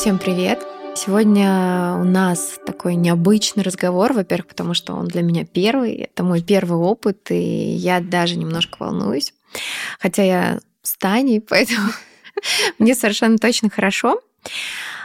Всем 0.00 0.18
привет! 0.18 0.66
Сегодня 0.96 1.94
у 2.00 2.04
нас 2.04 2.58
такой 2.64 2.94
необычный 2.94 3.62
разговор, 3.62 4.14
во-первых, 4.14 4.46
потому 4.46 4.72
что 4.72 4.94
он 4.94 5.06
для 5.06 5.20
меня 5.20 5.44
первый, 5.44 5.92
это 5.92 6.24
мой 6.24 6.40
первый 6.40 6.78
опыт, 6.78 7.30
и 7.30 7.34
я 7.36 8.00
даже 8.00 8.38
немножко 8.38 8.78
волнуюсь. 8.80 9.34
Хотя 9.98 10.22
я 10.22 10.60
с 10.80 10.96
Таней, 10.96 11.38
поэтому 11.46 11.90
мне 12.78 12.94
совершенно 12.94 13.36
точно 13.36 13.68
хорошо. 13.68 14.22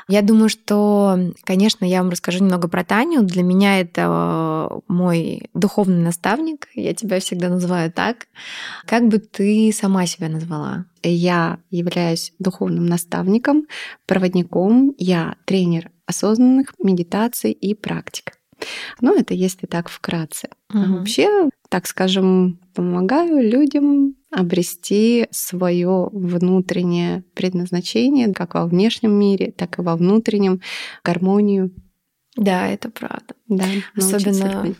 Я 0.07 0.21
думаю, 0.21 0.49
что, 0.49 1.17
конечно, 1.43 1.83
я 1.83 2.01
вам 2.01 2.11
расскажу 2.11 2.43
немного 2.43 2.67
про 2.67 2.83
Таню. 2.83 3.23
Для 3.23 3.41
меня 3.41 3.79
это 3.79 4.81
мой 4.87 5.49
духовный 5.53 6.03
наставник. 6.03 6.67
Я 6.75 6.93
тебя 6.93 7.19
всегда 7.19 7.49
называю 7.49 7.91
так. 7.91 8.27
Как 8.85 9.07
бы 9.07 9.17
ты 9.17 9.71
сама 9.73 10.05
себя 10.05 10.29
назвала? 10.29 10.85
Я 11.01 11.59
являюсь 11.71 12.33
духовным 12.37 12.85
наставником, 12.85 13.65
проводником. 14.05 14.93
Я 14.99 15.37
тренер 15.45 15.89
осознанных 16.05 16.73
медитаций 16.77 17.51
и 17.51 17.73
практик. 17.73 18.33
Ну, 19.01 19.17
это 19.17 19.33
если 19.33 19.65
так 19.65 19.89
вкратце. 19.89 20.49
Угу. 20.73 20.83
А 20.83 20.87
вообще, 20.97 21.49
так 21.75 21.87
скажем, 21.87 22.57
помогаю 22.73 23.43
людям 23.45 24.15
обрести 24.31 25.27
свое 25.31 26.07
внутреннее 26.13 27.25
предназначение, 27.33 28.33
как 28.33 28.53
во 28.53 28.65
внешнем 28.65 29.11
мире, 29.11 29.51
так 29.51 29.77
и 29.77 29.81
во 29.81 29.97
внутреннем, 29.97 30.61
гармонию. 31.03 31.71
Да, 32.37 32.69
это 32.69 32.89
правда. 32.89 33.35
Да, 33.49 33.65
Особенно 33.93 34.73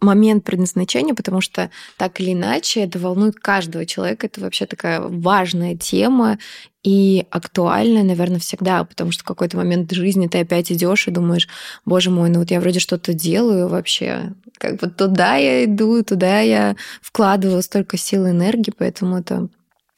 момент 0.00 0.44
предназначения, 0.44 1.14
потому 1.14 1.40
что 1.40 1.68
так 1.96 2.20
или 2.20 2.32
иначе 2.32 2.82
это 2.82 3.00
волнует 3.00 3.34
каждого 3.34 3.84
человека. 3.84 4.28
Это 4.28 4.40
вообще 4.40 4.66
такая 4.66 5.00
важная 5.00 5.76
тема 5.76 6.38
и 6.86 7.26
актуальная, 7.30 8.04
наверное, 8.04 8.38
всегда, 8.38 8.84
потому 8.84 9.10
что 9.10 9.24
в 9.24 9.26
какой-то 9.26 9.56
момент 9.56 9.90
жизни 9.90 10.28
ты 10.28 10.38
опять 10.38 10.70
идешь 10.70 11.08
и 11.08 11.10
думаешь, 11.10 11.48
боже 11.84 12.10
мой, 12.10 12.30
ну 12.30 12.38
вот 12.38 12.52
я 12.52 12.60
вроде 12.60 12.78
что-то 12.78 13.12
делаю 13.12 13.66
вообще, 13.66 14.34
как 14.56 14.78
бы 14.78 14.86
туда 14.86 15.34
я 15.34 15.64
иду, 15.64 16.04
туда 16.04 16.38
я 16.42 16.76
вкладываю 17.02 17.60
столько 17.62 17.96
сил 17.96 18.26
и 18.26 18.30
энергии, 18.30 18.72
поэтому 18.78 19.18
это 19.18 19.48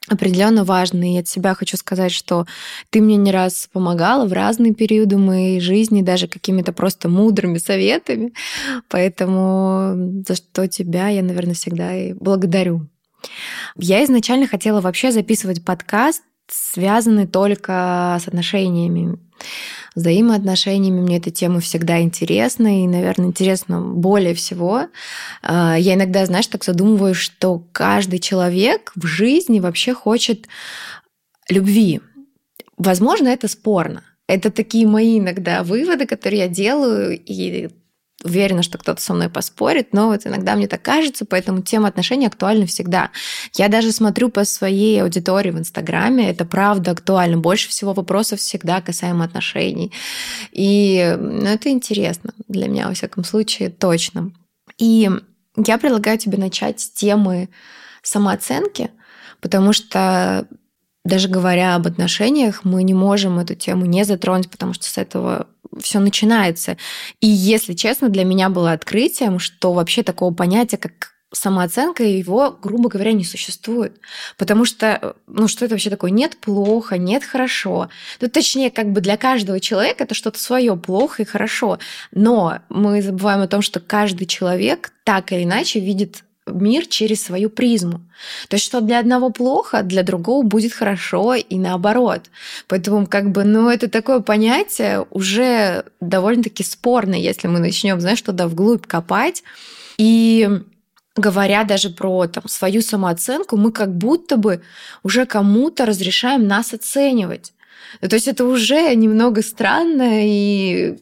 определенно 0.08 0.64
важно. 0.64 1.12
И 1.12 1.19
от 1.19 1.28
себя 1.28 1.53
хочу 1.53 1.77
сказать, 1.77 2.11
что 2.11 2.47
ты 2.89 3.02
мне 3.02 3.17
не 3.17 3.33
раз 3.33 3.69
помогала 3.70 4.27
в 4.27 4.33
разные 4.33 4.73
периоды 4.73 5.19
моей 5.19 5.61
жизни, 5.61 6.00
даже 6.00 6.27
какими-то 6.27 6.73
просто 6.73 7.11
мудрыми 7.11 7.58
советами. 7.58 8.33
Поэтому 8.89 10.23
за 10.27 10.36
что 10.36 10.67
тебя 10.69 11.08
я, 11.08 11.23
наверное, 11.23 11.52
всегда 11.52 11.95
и 11.95 12.14
благодарю. 12.14 12.89
Я 13.77 14.02
изначально 14.06 14.47
хотела 14.47 14.80
вообще 14.80 15.12
записывать 15.12 15.62
подкаст, 15.62 16.23
связанный 16.48 17.27
только 17.27 18.18
с 18.20 18.28
отношениями 18.28 19.18
взаимоотношениями. 19.94 21.00
Мне 21.00 21.18
эта 21.18 21.30
тема 21.30 21.60
всегда 21.60 22.00
интересна, 22.00 22.82
и, 22.82 22.86
наверное, 22.86 23.27
интересна 23.27 23.80
более 23.80 24.34
всего. 24.34 24.86
А, 25.42 25.77
я 25.77 25.94
иногда, 25.94 26.24
знаешь, 26.24 26.46
так 26.46 26.64
задумываюсь, 26.64 27.16
что 27.16 27.62
каждый 27.72 28.20
человек 28.20 28.92
в 28.94 29.06
жизни 29.06 29.60
вообще 29.60 29.94
хочет 29.94 30.46
любви. 31.48 32.00
Возможно, 32.77 33.28
это 33.28 33.48
спорно. 33.48 34.05
Это 34.28 34.50
такие 34.50 34.86
мои 34.86 35.18
иногда 35.18 35.64
выводы, 35.64 36.06
которые 36.06 36.42
я 36.42 36.48
делаю, 36.48 37.18
и 37.18 37.70
уверена, 38.24 38.62
что 38.62 38.79
кто-то 38.79 39.01
со 39.01 39.14
мной 39.14 39.29
поспорит, 39.29 39.92
но 39.92 40.08
вот 40.08 40.27
иногда 40.27 40.56
мне 40.56 40.67
так 40.67 40.83
кажется, 40.83 41.24
поэтому 41.24 41.62
тема 41.62 41.89
отношений 41.89 42.27
актуальна 42.27 42.67
всегда. 42.67 43.11
Я 43.55 43.68
даже 43.68 43.92
смотрю 43.92 44.29
по 44.29 44.45
своей 44.45 45.01
аудитории 45.02 45.51
в 45.51 45.58
Инстаграме, 45.58 46.30
это 46.30 46.45
правда 46.45 46.90
актуально. 46.90 47.39
Больше 47.39 47.68
всего 47.68 47.92
вопросов 47.92 48.40
всегда 48.40 48.80
касаемо 48.80 49.24
отношений. 49.24 49.92
И 50.52 51.17
ну, 51.18 51.46
это 51.46 51.70
интересно 51.70 52.33
для 52.48 52.68
меня, 52.68 52.89
во 52.89 52.95
всяком 52.95 53.24
случае, 53.24 53.70
точно. 53.70 54.33
И 54.79 55.08
я 55.56 55.79
предлагаю 55.79 56.18
тебе 56.18 56.39
начать 56.39 56.80
с 56.80 56.90
темы 56.90 57.48
самооценки, 58.02 58.90
потому 59.40 59.73
что 59.73 60.46
даже 61.05 61.29
говоря 61.29 61.75
об 61.75 61.86
отношениях, 61.86 62.64
мы 62.64 62.83
не 62.83 62.95
можем 62.95 63.39
эту 63.39 63.55
тему 63.55 63.86
не 63.86 64.05
затронуть, 64.05 64.51
потому 64.51 64.75
что 64.75 64.85
с 64.86 64.98
этого 64.98 65.47
все 65.81 66.01
начинается. 66.01 66.77
И, 67.20 67.27
если 67.27 67.75
честно, 67.75 68.09
для 68.09 68.25
меня 68.25 68.48
было 68.48 68.73
открытием, 68.73 69.39
что 69.39 69.73
вообще 69.73 70.03
такого 70.03 70.35
понятия, 70.35 70.77
как 70.77 71.19
самооценка, 71.33 72.05
его, 72.05 72.57
грубо 72.63 72.89
говоря, 72.89 73.13
не 73.13 73.25
существует. 73.25 74.01
Потому 74.36 74.64
что, 74.64 75.14
ну, 75.27 75.47
что 75.47 75.64
это 75.64 75.75
вообще 75.75 75.91
такое? 75.91 76.11
Нет 76.11 76.39
плохо, 76.39 76.97
нет 76.97 77.23
хорошо. 77.25 77.91
Ну, 78.20 78.29
точнее, 78.29 78.70
как 78.70 78.92
бы 78.92 79.01
для 79.01 79.17
каждого 79.17 79.61
человека 79.61 80.05
это 80.05 80.15
что-то 80.15 80.39
свое 80.39 80.77
плохо 80.77 81.23
и 81.23 81.27
хорошо. 81.27 81.79
Но 82.13 82.61
мы 82.70 83.03
забываем 83.03 83.42
о 83.42 83.48
том, 83.48 83.61
что 83.61 83.80
каждый 83.80 84.27
человек 84.27 84.92
так 85.05 85.33
или 85.33 85.45
иначе 85.45 85.80
видит 85.80 86.25
мир 86.53 86.86
через 86.86 87.23
свою 87.23 87.51
призму. 87.51 88.01
То 88.48 88.55
есть, 88.55 88.64
что 88.64 88.81
для 88.81 88.98
одного 88.98 89.31
плохо, 89.31 89.83
для 89.83 90.03
другого 90.03 90.45
будет 90.45 90.73
хорошо 90.73 91.35
и 91.35 91.57
наоборот. 91.57 92.31
Поэтому, 92.67 93.07
как 93.07 93.31
бы, 93.31 93.45
ну, 93.45 93.69
это 93.69 93.89
такое 93.89 94.20
понятие 94.20 95.07
уже 95.11 95.85
довольно-таки 96.01 96.64
спорное, 96.64 97.19
если 97.19 97.48
мы 97.48 97.59
начнем, 97.59 98.01
знаешь, 98.01 98.23
туда 98.23 98.48
вглубь 98.48 98.86
копать. 98.86 99.42
И 99.98 100.48
говоря 101.17 101.64
даже 101.64 101.91
про 101.91 102.27
там, 102.27 102.48
свою 102.48 102.80
самооценку, 102.83 103.57
мы 103.57 103.73
как 103.73 103.95
будто 103.95 104.36
бы 104.36 104.63
уже 105.03 105.27
кому-то 105.27 105.85
разрешаем 105.85 106.47
нас 106.47 106.73
оценивать. 106.73 107.53
То 108.01 108.15
есть 108.15 108.29
это 108.29 108.45
уже 108.45 108.95
немного 108.95 109.42
странно, 109.42 110.27
и, 110.27 110.98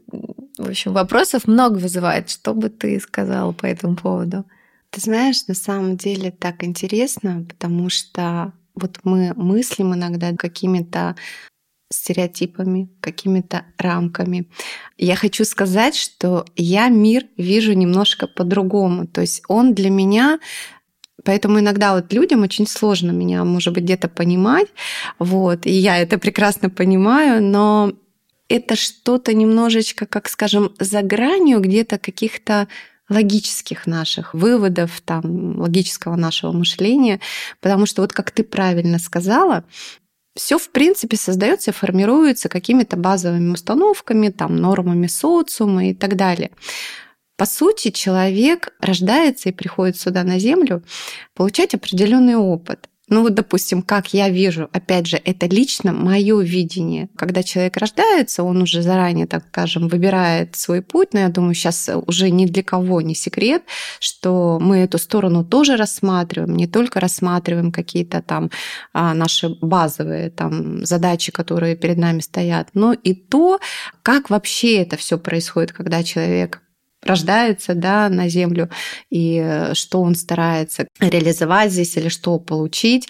в 0.58 0.68
общем, 0.68 0.92
вопросов 0.92 1.46
много 1.46 1.78
вызывает. 1.78 2.30
Что 2.30 2.54
бы 2.54 2.68
ты 2.68 3.00
сказала 3.00 3.52
по 3.52 3.66
этому 3.66 3.96
поводу? 3.96 4.44
Ты 4.96 5.02
знаешь, 5.02 5.46
на 5.46 5.52
самом 5.52 5.98
деле 5.98 6.30
так 6.30 6.64
интересно, 6.64 7.44
потому 7.46 7.90
что 7.90 8.54
вот 8.74 9.00
мы 9.04 9.34
мыслим 9.36 9.92
иногда 9.92 10.32
какими-то 10.34 11.16
стереотипами, 11.92 12.88
какими-то 13.02 13.66
рамками. 13.76 14.48
Я 14.96 15.14
хочу 15.14 15.44
сказать, 15.44 15.94
что 15.96 16.46
я 16.56 16.88
мир 16.88 17.26
вижу 17.36 17.74
немножко 17.74 18.26
по-другому. 18.26 19.06
То 19.06 19.20
есть 19.20 19.42
он 19.48 19.74
для 19.74 19.90
меня 19.90 20.40
Поэтому 21.24 21.58
иногда 21.58 21.94
вот 21.94 22.12
людям 22.12 22.42
очень 22.42 22.66
сложно 22.66 23.10
меня, 23.10 23.44
может 23.44 23.74
быть, 23.74 23.84
где-то 23.84 24.08
понимать. 24.08 24.68
Вот, 25.18 25.66
и 25.66 25.72
я 25.72 25.98
это 25.98 26.18
прекрасно 26.18 26.70
понимаю, 26.70 27.42
но 27.42 27.92
это 28.48 28.76
что-то 28.76 29.34
немножечко, 29.34 30.06
как 30.06 30.28
скажем, 30.28 30.72
за 30.78 31.02
гранью 31.02 31.60
где-то 31.60 31.98
каких-то 31.98 32.68
логических 33.08 33.86
наших 33.86 34.34
выводов, 34.34 35.00
там, 35.04 35.60
логического 35.60 36.16
нашего 36.16 36.52
мышления, 36.52 37.20
потому 37.60 37.86
что 37.86 38.02
вот 38.02 38.12
как 38.12 38.30
ты 38.30 38.42
правильно 38.42 38.98
сказала, 38.98 39.64
все, 40.34 40.58
в 40.58 40.70
принципе, 40.70 41.16
создается, 41.16 41.72
формируется 41.72 42.48
какими-то 42.48 42.96
базовыми 42.96 43.52
установками, 43.52 44.28
там, 44.28 44.56
нормами 44.56 45.06
социума 45.06 45.88
и 45.88 45.94
так 45.94 46.16
далее. 46.16 46.50
По 47.36 47.46
сути, 47.46 47.90
человек 47.90 48.74
рождается 48.80 49.48
и 49.48 49.52
приходит 49.52 49.98
сюда 49.98 50.24
на 50.24 50.38
Землю 50.38 50.82
получать 51.34 51.74
определенный 51.74 52.36
опыт. 52.36 52.88
Ну 53.08 53.22
вот, 53.22 53.34
допустим, 53.34 53.82
как 53.82 54.12
я 54.14 54.28
вижу, 54.28 54.68
опять 54.72 55.06
же, 55.06 55.16
это 55.16 55.46
лично 55.46 55.92
мое 55.92 56.40
видение. 56.40 57.08
Когда 57.16 57.44
человек 57.44 57.76
рождается, 57.76 58.42
он 58.42 58.60
уже 58.62 58.82
заранее, 58.82 59.26
так 59.26 59.44
скажем, 59.48 59.86
выбирает 59.86 60.56
свой 60.56 60.82
путь, 60.82 61.12
но 61.12 61.20
я 61.20 61.28
думаю, 61.28 61.54
сейчас 61.54 61.88
уже 62.06 62.30
ни 62.30 62.46
для 62.46 62.64
кого 62.64 63.00
не 63.00 63.14
секрет, 63.14 63.62
что 64.00 64.58
мы 64.60 64.78
эту 64.78 64.98
сторону 64.98 65.44
тоже 65.44 65.76
рассматриваем, 65.76 66.56
не 66.56 66.66
только 66.66 66.98
рассматриваем 66.98 67.70
какие-то 67.70 68.22
там 68.22 68.50
а, 68.92 69.14
наши 69.14 69.50
базовые 69.60 70.30
там 70.30 70.84
задачи, 70.84 71.30
которые 71.30 71.76
перед 71.76 71.98
нами 71.98 72.18
стоят, 72.18 72.70
но 72.74 72.92
и 72.92 73.14
то, 73.14 73.60
как 74.02 74.30
вообще 74.30 74.78
это 74.82 74.96
все 74.96 75.16
происходит, 75.16 75.72
когда 75.72 76.02
человек 76.02 76.60
рождается 77.06 77.74
да, 77.74 78.08
на 78.08 78.28
Землю, 78.28 78.70
и 79.10 79.40
э, 79.42 79.74
что 79.74 80.02
он 80.02 80.14
старается 80.14 80.86
реализовать 81.00 81.72
здесь 81.72 81.96
или 81.96 82.08
что 82.08 82.38
получить. 82.38 83.08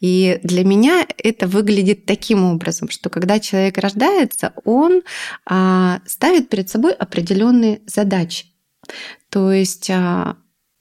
И 0.00 0.38
для 0.42 0.64
меня 0.64 1.06
это 1.16 1.46
выглядит 1.46 2.06
таким 2.06 2.44
образом, 2.44 2.88
что 2.88 3.10
когда 3.10 3.40
человек 3.40 3.78
рождается, 3.78 4.52
он 4.64 5.02
а, 5.46 6.00
ставит 6.06 6.48
перед 6.48 6.68
собой 6.68 6.92
определенные 6.92 7.80
задачи. 7.86 8.46
То 9.30 9.52
есть 9.52 9.90
а, 9.90 10.36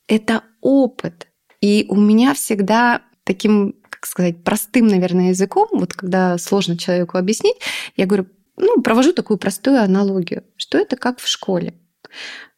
это 0.08 0.44
опыт. 0.62 1.28
И 1.62 1.86
у 1.90 1.96
меня 1.96 2.34
всегда 2.34 3.02
таким, 3.24 3.76
как 3.90 4.06
сказать, 4.06 4.44
простым, 4.44 4.88
наверное, 4.88 5.30
языком, 5.30 5.68
вот 5.72 5.94
когда 5.94 6.38
сложно 6.38 6.78
человеку 6.78 7.18
объяснить, 7.18 7.58
я 7.96 8.06
говорю, 8.06 8.28
ну, 8.56 8.82
провожу 8.82 9.14
такую 9.14 9.38
простую 9.38 9.82
аналогию, 9.82 10.44
что 10.56 10.78
это 10.78 10.96
как 10.96 11.20
в 11.20 11.28
школе. 11.28 11.74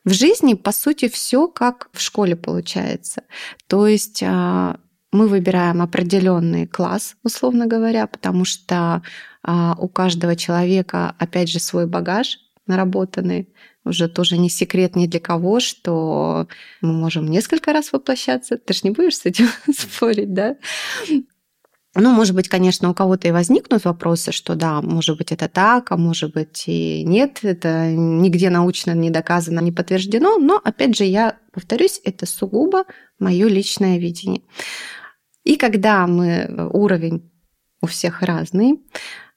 В 0.06 0.14
жизни, 0.14 0.54
по 0.54 0.72
сути, 0.72 1.08
все 1.10 1.48
как 1.48 1.90
в 1.94 2.02
школе 2.02 2.36
получается. 2.36 3.24
То 3.68 3.88
есть 3.88 4.24
а, 4.26 4.80
мы 5.12 5.28
выбираем 5.28 5.82
определенный 5.82 6.68
класс, 6.68 7.16
условно 7.24 7.68
говоря, 7.68 8.08
потому 8.08 8.46
что 8.46 9.02
а, 9.44 9.76
у 9.78 9.88
каждого 9.88 10.36
человека, 10.36 11.16
опять 11.20 11.50
же, 11.50 11.60
свой 11.60 11.86
багаж 11.86 12.38
наработанный. 12.70 13.50
Уже 13.84 14.08
тоже 14.08 14.38
не 14.38 14.50
секрет 14.50 14.96
ни 14.96 15.08
для 15.08 15.20
кого, 15.20 15.60
что 15.60 16.48
мы 16.82 16.94
можем 16.94 17.28
несколько 17.28 17.74
раз 17.74 17.92
воплощаться. 17.92 18.58
Ты 18.58 18.74
же 18.74 18.82
не 18.84 18.92
будешь 18.92 19.18
с 19.18 19.26
этим 19.26 19.48
спорить, 19.74 20.34
да? 20.34 20.56
Ну, 22.00 22.12
может 22.12 22.36
быть, 22.36 22.48
конечно, 22.48 22.90
у 22.90 22.94
кого-то 22.94 23.28
и 23.28 23.32
возникнут 23.32 23.86
вопросы, 23.86 24.32
что 24.32 24.56
да, 24.56 24.82
может 24.82 25.18
быть, 25.18 25.32
это 25.32 25.48
так, 25.48 25.92
а 25.92 25.98
может 25.98 26.34
быть 26.34 26.64
и 26.68 27.04
нет, 27.04 27.40
это 27.44 27.92
нигде 27.92 28.50
научно 28.50 28.92
не 28.92 29.10
доказано, 29.10 29.60
не 29.60 29.72
подтверждено, 29.72 30.38
но, 30.38 30.62
опять 30.64 30.96
же, 30.96 31.04
я 31.04 31.38
повторюсь, 31.52 32.02
это 32.04 32.26
сугубо 32.26 32.86
мое 33.20 33.48
личное 33.48 33.98
видение. 33.98 34.42
И 35.44 35.56
когда 35.56 36.06
мы 36.08 36.70
уровень 36.72 37.32
у 37.82 37.88
всех 37.88 38.22
разный, 38.22 38.80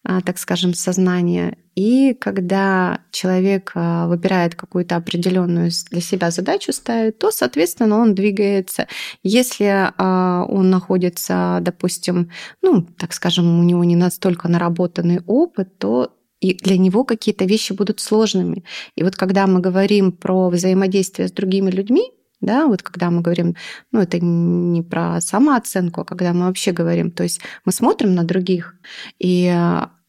так 0.05 0.39
скажем, 0.39 0.75
сознания. 0.75 1.57
И 1.75 2.15
когда 2.15 3.01
человек 3.13 3.73
а, 3.75 4.07
выбирает 4.07 4.55
какую-то 4.55 4.97
определенную 4.97 5.71
для 5.91 6.01
себя 6.01 6.31
задачу 6.31 6.73
ставит, 6.73 7.19
то, 7.19 7.31
соответственно, 7.31 7.99
он 7.99 8.15
двигается. 8.15 8.89
Если 9.23 9.67
а, 9.97 10.45
он 10.49 10.71
находится, 10.71 11.59
допустим, 11.63 12.31
ну, 12.61 12.83
так 12.99 13.13
скажем, 13.15 13.61
у 13.61 13.63
него 13.63 13.85
не 13.85 13.97
настолько 13.97 14.49
наработанный 14.49 15.21
опыт, 15.27 15.79
то 15.79 16.13
и 16.41 16.55
для 16.55 16.77
него 16.77 17.05
какие-то 17.05 17.45
вещи 17.45 17.73
будут 17.73 18.01
сложными. 18.01 18.65
И 18.97 19.05
вот 19.05 19.17
когда 19.17 19.47
мы 19.47 19.61
говорим 19.61 20.13
про 20.13 20.51
взаимодействие 20.51 21.29
с 21.29 21.33
другими 21.33 21.71
людьми, 21.71 22.11
да, 22.43 22.67
вот 22.67 22.83
когда 22.83 23.11
мы 23.11 23.23
говорим, 23.23 23.57
ну, 23.93 24.01
это 24.01 24.19
не 24.21 24.83
про 24.83 25.21
самооценку, 25.21 26.03
а 26.03 26.05
когда 26.05 26.33
мы 26.33 26.47
вообще 26.47 26.73
говорим, 26.73 27.11
то 27.11 27.23
есть 27.23 27.41
мы 27.65 27.73
смотрим 27.73 28.15
на 28.15 28.25
других, 28.25 28.75
и, 29.19 29.51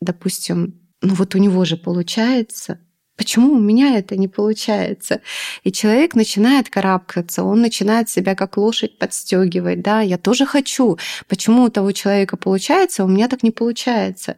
допустим, 0.02 0.82
ну 1.02 1.14
вот 1.14 1.36
у 1.36 1.38
него 1.38 1.64
же 1.64 1.78
получается, 1.78 2.80
Почему 3.16 3.54
у 3.54 3.60
меня 3.60 3.98
это 3.98 4.18
не 4.18 4.28
получается? 4.28 5.22
И 5.64 5.72
человек 5.72 6.16
начинает 6.16 6.70
карабкаться, 6.70 7.44
он 7.44 7.62
начинает 7.62 8.10
себя 8.10 8.34
как 8.34 8.58
лошадь 8.58 8.98
подстегивать, 8.98 9.82
да, 9.82 10.02
я 10.02 10.18
тоже 10.18 10.48
хочу. 10.48 10.98
Почему 11.28 11.64
у 11.64 11.70
того 11.70 11.92
человека 11.92 12.38
получается, 12.38 13.04
а 13.04 13.06
у 13.06 13.10
меня 13.10 13.28
так 13.28 13.44
не 13.44 13.52
получается? 13.52 14.38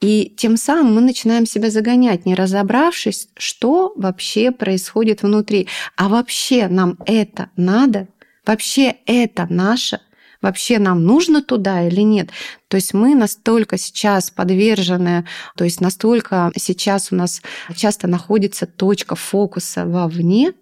И 0.00 0.34
тем 0.36 0.56
самым 0.56 0.96
мы 0.96 1.00
начинаем 1.02 1.46
себя 1.46 1.70
загонять, 1.70 2.26
не 2.26 2.34
разобравшись, 2.34 3.28
что 3.36 3.92
вообще 3.94 4.50
происходит 4.50 5.22
внутри. 5.22 5.68
А 5.96 6.08
вообще 6.08 6.66
нам 6.66 6.98
это 7.06 7.50
надо? 7.56 8.08
Вообще 8.44 8.96
это 9.06 9.46
наше? 9.48 10.00
Вообще 10.46 10.78
нам 10.78 11.04
нужно 11.04 11.42
туда 11.42 11.86
или 11.86 12.02
нет. 12.02 12.30
То 12.68 12.76
есть 12.76 12.94
мы 12.94 13.14
настолько 13.14 13.76
сейчас 13.78 14.30
подвержены, 14.30 15.26
то 15.56 15.64
есть 15.64 15.80
настолько 15.80 16.52
сейчас 16.56 17.10
у 17.10 17.16
нас 17.16 17.42
часто 17.74 18.06
находится 18.06 18.66
точка 18.66 19.16
фокуса 19.16 19.84
вовне, 19.84 20.52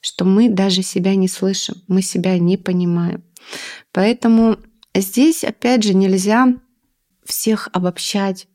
что 0.00 0.24
мы 0.24 0.48
даже 0.48 0.82
себя 0.82 1.14
не 1.14 1.28
слышим, 1.28 1.76
мы 1.86 2.02
себя 2.02 2.38
не 2.38 2.56
понимаем. 2.56 3.22
Поэтому 3.92 4.58
здесь, 4.94 5.44
опять 5.44 5.84
же, 5.84 5.94
нельзя 5.94 6.48
всех 7.24 7.68
обобщать, 7.72 8.48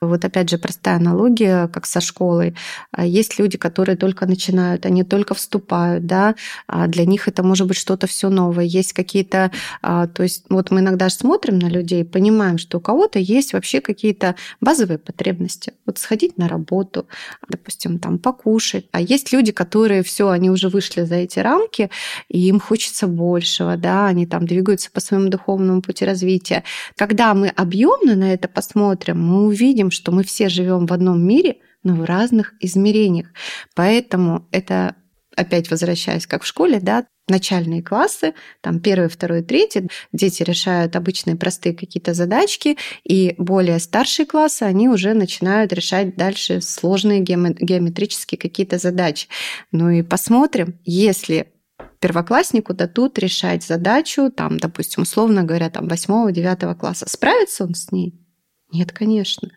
вот 0.00 0.24
опять 0.24 0.50
же 0.50 0.58
простая 0.58 0.96
аналогия, 0.96 1.68
как 1.68 1.86
со 1.86 2.00
школой. 2.00 2.54
А, 2.92 3.04
есть 3.04 3.38
люди, 3.38 3.58
которые 3.58 3.96
только 3.96 4.26
начинают, 4.26 4.86
они 4.86 5.04
только 5.04 5.34
вступают, 5.34 6.06
да, 6.06 6.34
а 6.66 6.86
для 6.86 7.04
них 7.04 7.28
это 7.28 7.42
может 7.42 7.66
быть 7.66 7.76
что-то 7.76 8.06
все 8.06 8.28
новое. 8.28 8.64
Есть 8.64 8.92
какие-то, 8.92 9.50
а, 9.82 10.06
то 10.06 10.22
есть 10.22 10.44
вот 10.48 10.70
мы 10.70 10.80
иногда 10.80 11.08
смотрим 11.10 11.58
на 11.58 11.66
людей, 11.66 12.04
понимаем, 12.04 12.58
что 12.58 12.78
у 12.78 12.80
кого-то 12.80 13.18
есть 13.18 13.52
вообще 13.52 13.80
какие-то 13.80 14.34
базовые 14.60 14.98
потребности. 14.98 15.72
Вот 15.86 15.98
сходить 15.98 16.38
на 16.38 16.48
работу, 16.48 17.06
допустим, 17.48 17.98
там 17.98 18.18
покушать. 18.18 18.86
А 18.92 19.00
есть 19.00 19.32
люди, 19.32 19.52
которые 19.52 20.02
все, 20.02 20.28
они 20.28 20.50
уже 20.50 20.68
вышли 20.68 21.02
за 21.02 21.16
эти 21.16 21.38
рамки, 21.38 21.90
и 22.28 22.48
им 22.48 22.60
хочется 22.60 23.06
большего, 23.06 23.76
да, 23.76 24.06
они 24.06 24.26
там 24.26 24.46
двигаются 24.46 24.90
по 24.90 25.00
своему 25.00 25.28
духовному 25.28 25.82
пути 25.82 26.04
развития. 26.04 26.64
Когда 26.96 27.34
мы 27.34 27.48
объемно 27.48 28.14
на 28.14 28.32
это 28.32 28.48
посмотрим, 28.48 29.20
мы 29.20 29.46
увидим, 29.46 29.57
что 29.90 30.12
мы 30.12 30.24
все 30.24 30.48
живем 30.48 30.86
в 30.86 30.92
одном 30.92 31.20
мире, 31.26 31.58
но 31.82 31.94
в 31.94 32.04
разных 32.04 32.54
измерениях. 32.60 33.28
Поэтому 33.74 34.48
это 34.52 34.96
опять 35.38 35.70
возвращаясь, 35.70 36.26
как 36.26 36.42
в 36.42 36.46
школе, 36.46 36.80
да, 36.80 37.06
начальные 37.28 37.82
классы, 37.82 38.34
там 38.60 38.80
первый, 38.80 39.08
второй, 39.08 39.42
третий, 39.42 39.88
дети 40.12 40.42
решают 40.42 40.96
обычные 40.96 41.36
простые 41.36 41.74
какие-то 41.76 42.14
задачки, 42.14 42.76
и 43.04 43.34
более 43.38 43.78
старшие 43.78 44.26
классы, 44.26 44.64
они 44.64 44.88
уже 44.88 45.14
начинают 45.14 45.72
решать 45.72 46.16
дальше 46.16 46.60
сложные 46.60 47.20
геометрические 47.20 48.38
какие-то 48.38 48.78
задачи. 48.78 49.28
Ну 49.70 49.90
и 49.90 50.02
посмотрим, 50.02 50.80
если 50.84 51.52
первокласснику 52.00 52.74
дадут 52.74 53.18
решать 53.18 53.62
задачу, 53.62 54.30
там, 54.30 54.58
допустим, 54.58 55.02
условно 55.02 55.44
говоря, 55.44 55.70
там, 55.70 55.86
8-9 55.86 56.74
класса, 56.76 57.08
справится 57.08 57.64
он 57.64 57.74
с 57.74 57.92
ней? 57.92 58.27
Нет, 58.70 58.92
конечно. 58.92 59.48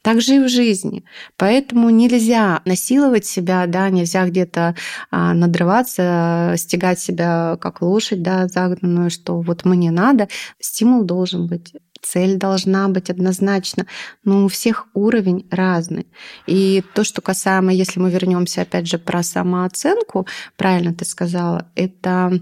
Так 0.00 0.22
же 0.22 0.36
и 0.36 0.38
в 0.38 0.48
жизни. 0.48 1.04
Поэтому 1.36 1.90
нельзя 1.90 2.62
насиловать 2.64 3.26
себя, 3.26 3.66
да, 3.66 3.90
нельзя 3.90 4.26
где-то 4.26 4.74
а, 5.10 5.34
надрываться, 5.34 6.54
стегать 6.56 6.98
себя 6.98 7.58
как 7.60 7.82
лошадь, 7.82 8.22
да, 8.22 8.48
загнанную, 8.48 9.10
что 9.10 9.40
вот 9.42 9.66
мне 9.66 9.90
надо. 9.90 10.28
Стимул 10.60 11.04
должен 11.04 11.46
быть 11.46 11.74
цель 12.04 12.36
должна 12.36 12.88
быть 12.88 13.10
однозначно, 13.10 13.86
но 14.24 14.44
у 14.44 14.48
всех 14.48 14.86
уровень 14.94 15.46
разный. 15.50 16.06
И 16.46 16.82
то, 16.94 17.02
что 17.02 17.22
касаемо, 17.22 17.72
если 17.72 17.98
мы 17.98 18.10
вернемся 18.10 18.62
опять 18.62 18.86
же 18.86 18.98
про 18.98 19.22
самооценку, 19.22 20.26
правильно 20.56 20.94
ты 20.94 21.04
сказала, 21.04 21.70
это 21.74 22.40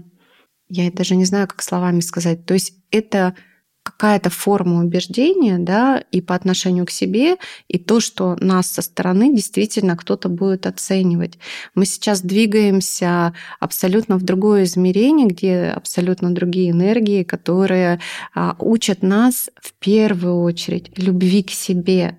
я 0.69 0.91
даже 0.91 1.15
не 1.15 1.25
знаю, 1.25 1.47
как 1.47 1.61
словами 1.61 2.01
сказать. 2.01 2.45
То 2.45 2.53
есть 2.53 2.73
это 2.91 3.35
какая-то 3.83 4.29
форма 4.29 4.79
убеждения, 4.83 5.57
да, 5.59 6.03
и 6.11 6.21
по 6.21 6.35
отношению 6.35 6.85
к 6.85 6.89
себе, 6.89 7.35
и 7.67 7.77
то, 7.77 7.99
что 7.99 8.37
нас 8.39 8.71
со 8.71 8.81
стороны 8.81 9.35
действительно 9.35 9.97
кто-то 9.97 10.29
будет 10.29 10.65
оценивать. 10.65 11.37
Мы 11.75 11.85
сейчас 11.85 12.21
двигаемся 12.21 13.33
абсолютно 13.59 14.17
в 14.17 14.23
другое 14.23 14.63
измерение, 14.63 15.27
где 15.27 15.65
абсолютно 15.75 16.33
другие 16.33 16.71
энергии, 16.71 17.23
которые 17.23 17.99
а, 18.33 18.55
учат 18.59 19.03
нас 19.03 19.49
в 19.61 19.73
первую 19.73 20.41
очередь 20.41 20.97
любви 20.97 21.43
к 21.43 21.51
себе. 21.51 22.17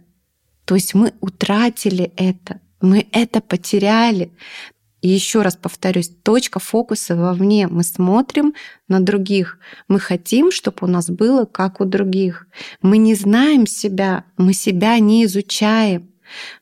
То 0.67 0.75
есть 0.75 0.95
мы 0.95 1.13
утратили 1.21 2.13
это, 2.17 2.61
мы 2.81 3.07
это 3.13 3.41
потеряли. 3.41 4.31
И 5.05 5.09
еще 5.09 5.43
раз 5.43 5.55
повторюсь, 5.55 6.09
точка 6.09 6.61
фокуса 6.61 7.15
вовне. 7.15 7.69
Мы 7.69 7.85
смотрим 7.85 8.55
на 8.89 9.01
других. 9.01 9.59
Мы 9.87 10.01
хотим, 10.01 10.51
чтобы 10.51 10.79
у 10.81 10.87
нас 10.87 11.11
было 11.11 11.45
как 11.45 11.83
у 11.83 11.85
других. 11.85 12.47
Мы 12.81 12.97
не 12.97 13.15
знаем 13.15 13.67
себя, 13.67 14.25
мы 14.39 14.55
себя 14.55 14.99
не 15.01 15.27
изучаем. 15.27 16.11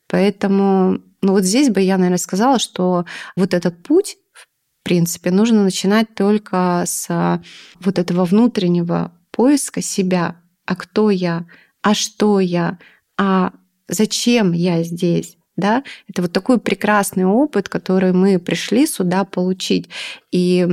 Поэтому 0.09 1.01
ну 1.23 1.35
вот 1.35 1.45
здесь 1.45 1.71
бы 1.71 1.83
я, 1.83 1.97
наверное, 1.99 2.19
сказала, 2.19 2.59
что 2.59 3.05
вот 3.37 3.55
этот 3.55 3.81
путь, 3.85 4.17
в 4.33 4.49
принципе, 4.83 5.31
нужно 5.31 5.63
начинать 5.63 6.13
только 6.17 6.83
с 6.85 7.41
вот 7.79 7.99
этого 8.01 8.25
внутреннего 8.25 9.13
поиска 9.31 9.81
себя. 9.81 10.41
А 10.67 10.75
кто 10.75 11.11
я? 11.11 11.47
А 11.81 11.95
что 11.95 12.41
я? 12.41 12.81
А 13.17 13.53
зачем 13.87 14.51
я 14.51 14.83
здесь? 14.83 15.39
Да, 15.57 15.83
это 16.09 16.23
вот 16.23 16.33
такой 16.33 16.59
прекрасный 16.59 17.25
опыт, 17.25 17.69
который 17.69 18.13
мы 18.13 18.39
пришли 18.39 18.87
сюда 18.87 19.25
получить. 19.25 19.89
И 20.31 20.67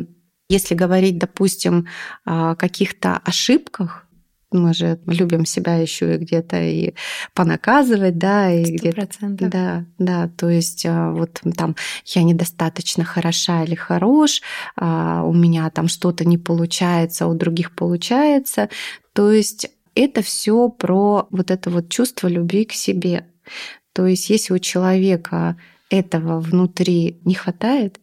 если 0.50 0.76
говорить, 0.76 1.18
допустим, 1.18 1.88
о 2.26 2.56
каких-то 2.56 3.18
ошибках, 3.18 4.06
мы 4.52 4.74
же 4.74 5.00
любим 5.06 5.46
себя 5.46 5.76
еще 5.76 6.16
и 6.16 6.18
где-то 6.18 6.62
и 6.62 6.94
понаказывать, 7.34 8.18
да, 8.18 8.52
и 8.52 8.64
где-то. 8.64 9.08
Да, 9.30 9.86
да, 10.00 10.28
то 10.36 10.50
есть 10.50 10.86
а, 10.86 11.12
вот 11.12 11.42
там 11.56 11.76
я 12.06 12.24
недостаточно 12.24 13.04
хороша 13.04 13.64
или 13.64 13.76
хорош, 13.76 14.42
а, 14.76 15.24
у 15.24 15.34
меня 15.34 15.70
там 15.70 15.88
что-то 15.88 16.26
не 16.26 16.38
получается, 16.38 17.26
а 17.26 17.28
у 17.28 17.36
других 17.36 17.76
получается. 17.76 18.70
То 19.14 19.32
есть 19.32 19.70
это 19.94 20.22
все 20.22 20.70
про 20.70 21.28
вот 21.30 21.52
это 21.52 21.70
вот 21.70 21.90
чувство 21.90 22.28
любви 22.28 22.66
к 22.66 22.74
себе. 22.74 23.28
То 23.94 24.06
есть 24.06 24.30
если 24.30 24.54
у 24.54 24.60
человека 24.60 25.58
этого 25.90 26.40
внутри 26.40 27.20
не 27.26 27.34
хватает, 27.34 28.00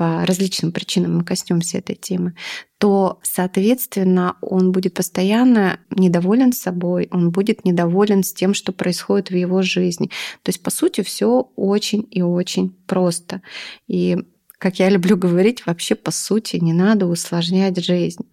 по 0.00 0.24
различным 0.24 0.72
причинам 0.72 1.18
мы 1.18 1.24
коснемся 1.24 1.76
этой 1.76 1.94
темы, 1.94 2.34
то, 2.78 3.18
соответственно, 3.22 4.36
он 4.40 4.72
будет 4.72 4.94
постоянно 4.94 5.78
недоволен 5.90 6.54
собой, 6.54 7.08
он 7.10 7.30
будет 7.30 7.66
недоволен 7.66 8.22
с 8.22 8.32
тем, 8.32 8.54
что 8.54 8.72
происходит 8.72 9.28
в 9.28 9.34
его 9.34 9.60
жизни. 9.60 10.06
То 10.42 10.48
есть, 10.48 10.62
по 10.62 10.70
сути, 10.70 11.02
все 11.02 11.50
очень 11.54 12.08
и 12.10 12.22
очень 12.22 12.70
просто. 12.86 13.42
И 13.88 14.16
как 14.56 14.78
я 14.78 14.88
люблю 14.88 15.18
говорить, 15.18 15.66
вообще 15.66 15.94
по 15.94 16.10
сути 16.10 16.56
не 16.56 16.72
надо 16.72 17.06
усложнять 17.06 17.82
жизнь. 17.84 18.24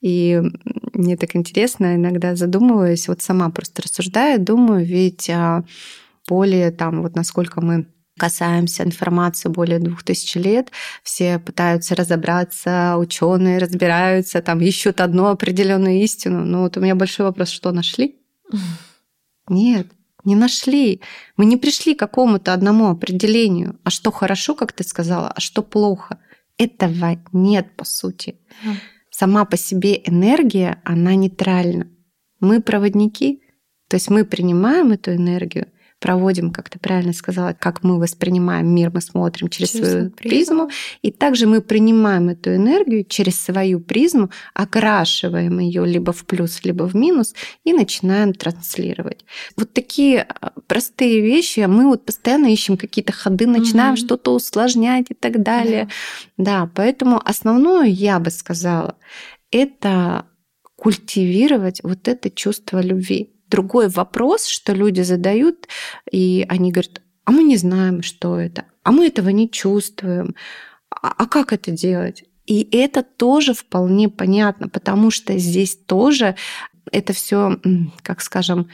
И 0.00 0.40
мне 0.94 1.16
так 1.18 1.36
интересно, 1.36 1.96
иногда 1.96 2.36
задумываюсь, 2.36 3.08
вот 3.08 3.20
сама 3.20 3.50
просто 3.50 3.82
рассуждаю, 3.82 4.40
думаю, 4.40 4.86
ведь 4.86 5.28
а, 5.28 5.64
более 6.28 6.70
там, 6.70 7.02
вот 7.02 7.16
насколько 7.16 7.60
мы 7.60 7.86
касаемся 8.18 8.84
информации 8.84 9.48
более 9.48 9.78
двух 9.78 10.02
тысяч 10.02 10.34
лет, 10.36 10.70
все 11.02 11.38
пытаются 11.38 11.94
разобраться, 11.94 12.96
ученые 12.98 13.58
разбираются, 13.58 14.42
там 14.42 14.60
ищут 14.60 15.00
одну 15.00 15.26
определенную 15.26 16.02
истину. 16.02 16.44
Но 16.44 16.62
вот 16.62 16.76
у 16.76 16.80
меня 16.80 16.94
большой 16.94 17.26
вопрос, 17.26 17.48
что 17.48 17.72
нашли? 17.72 18.20
Нет, 19.48 19.88
не 20.24 20.36
нашли. 20.36 21.00
Мы 21.36 21.46
не 21.46 21.56
пришли 21.56 21.94
к 21.94 21.98
какому-то 21.98 22.52
одному 22.52 22.90
определению. 22.90 23.78
А 23.82 23.90
что 23.90 24.12
хорошо, 24.12 24.54
как 24.54 24.72
ты 24.72 24.84
сказала, 24.84 25.28
а 25.28 25.40
что 25.40 25.62
плохо. 25.62 26.20
Этого 26.58 27.18
нет, 27.32 27.76
по 27.76 27.84
сути. 27.84 28.38
Сама 29.10 29.44
по 29.44 29.56
себе 29.56 30.00
энергия, 30.04 30.80
она 30.84 31.14
нейтральна. 31.14 31.88
Мы 32.40 32.60
проводники, 32.60 33.42
то 33.88 33.96
есть 33.96 34.10
мы 34.10 34.24
принимаем 34.24 34.92
эту 34.92 35.14
энергию, 35.14 35.68
проводим, 36.02 36.50
как 36.50 36.68
ты 36.68 36.80
правильно 36.80 37.12
сказала, 37.12 37.56
как 37.58 37.84
мы 37.84 37.98
воспринимаем 37.98 38.74
мир, 38.74 38.90
мы 38.92 39.00
смотрим 39.00 39.48
через, 39.48 39.70
через 39.70 39.90
свою 39.90 40.10
призму. 40.10 40.66
призму. 40.66 40.70
И 41.00 41.12
также 41.12 41.46
мы 41.46 41.60
принимаем 41.60 42.28
эту 42.28 42.54
энергию 42.56 43.04
через 43.04 43.40
свою 43.40 43.78
призму, 43.78 44.30
окрашиваем 44.52 45.60
ее 45.60 45.86
либо 45.86 46.12
в 46.12 46.26
плюс, 46.26 46.64
либо 46.64 46.88
в 46.88 46.96
минус 46.96 47.34
и 47.62 47.72
начинаем 47.72 48.34
транслировать. 48.34 49.24
Вот 49.56 49.72
такие 49.72 50.22
а, 50.22 50.52
простые 50.66 51.20
вещи, 51.20 51.60
а 51.60 51.68
мы 51.68 51.86
вот 51.86 52.04
постоянно 52.04 52.52
ищем 52.52 52.76
какие-то 52.76 53.12
ходы, 53.12 53.46
начинаем 53.46 53.94
угу. 53.94 54.00
что-то 54.00 54.34
усложнять 54.34 55.06
и 55.10 55.14
так 55.14 55.42
далее. 55.42 55.88
Да. 56.36 56.64
да, 56.64 56.70
поэтому 56.74 57.22
основное, 57.24 57.86
я 57.86 58.18
бы 58.18 58.30
сказала, 58.30 58.96
это 59.52 60.26
культивировать 60.74 61.80
вот 61.84 62.08
это 62.08 62.28
чувство 62.28 62.82
любви 62.82 63.31
другой 63.52 63.88
вопрос, 63.88 64.46
что 64.46 64.72
люди 64.72 65.02
задают, 65.02 65.68
и 66.10 66.44
они 66.48 66.72
говорят, 66.72 67.02
а 67.24 67.30
мы 67.30 67.44
не 67.44 67.56
знаем, 67.56 68.02
что 68.02 68.38
это, 68.38 68.64
а 68.82 68.90
мы 68.90 69.06
этого 69.06 69.28
не 69.28 69.48
чувствуем, 69.48 70.34
а, 70.90 71.14
а 71.16 71.26
как 71.26 71.52
это 71.52 71.70
делать? 71.70 72.24
И 72.46 72.66
это 72.76 73.02
тоже 73.02 73.54
вполне 73.54 74.08
понятно, 74.08 74.68
потому 74.68 75.10
что 75.10 75.38
здесь 75.38 75.76
тоже 75.76 76.34
это 76.90 77.12
все, 77.12 77.60
как 78.02 78.22
скажем, 78.22 78.68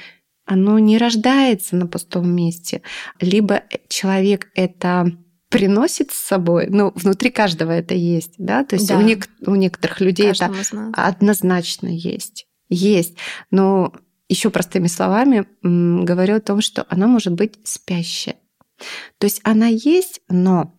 оно 0.47 0.79
не 0.79 0.97
рождается 0.97 1.77
на 1.77 1.87
пустом 1.87 2.31
месте. 2.35 2.81
Либо 3.21 3.65
человек 3.89 4.49
это 4.55 5.13
приносит 5.51 6.13
с 6.13 6.19
собой, 6.19 6.69
ну, 6.71 6.93
внутри 6.95 7.31
каждого 7.31 7.73
это 7.73 7.95
есть, 7.95 8.35
да, 8.39 8.65
то 8.65 8.77
есть 8.77 8.89
да. 8.89 8.97
У, 8.97 9.03
нек- 9.03 9.29
у 9.47 9.55
некоторых 9.55 10.01
людей 10.01 10.31
это 10.31 10.53
однозначно 10.95 11.89
есть. 11.89 12.47
Есть. 12.71 13.17
Но 13.51 13.93
еще 14.29 14.51
простыми 14.51 14.87
словами 14.87 15.47
говорю 15.63 16.37
о 16.37 16.41
том, 16.41 16.61
что 16.61 16.87
она 16.89 17.07
может 17.07 17.33
быть 17.35 17.55
спящая. 17.65 18.37
То 19.19 19.25
есть 19.25 19.41
она 19.45 19.67
есть, 19.67 20.21
но 20.29 20.75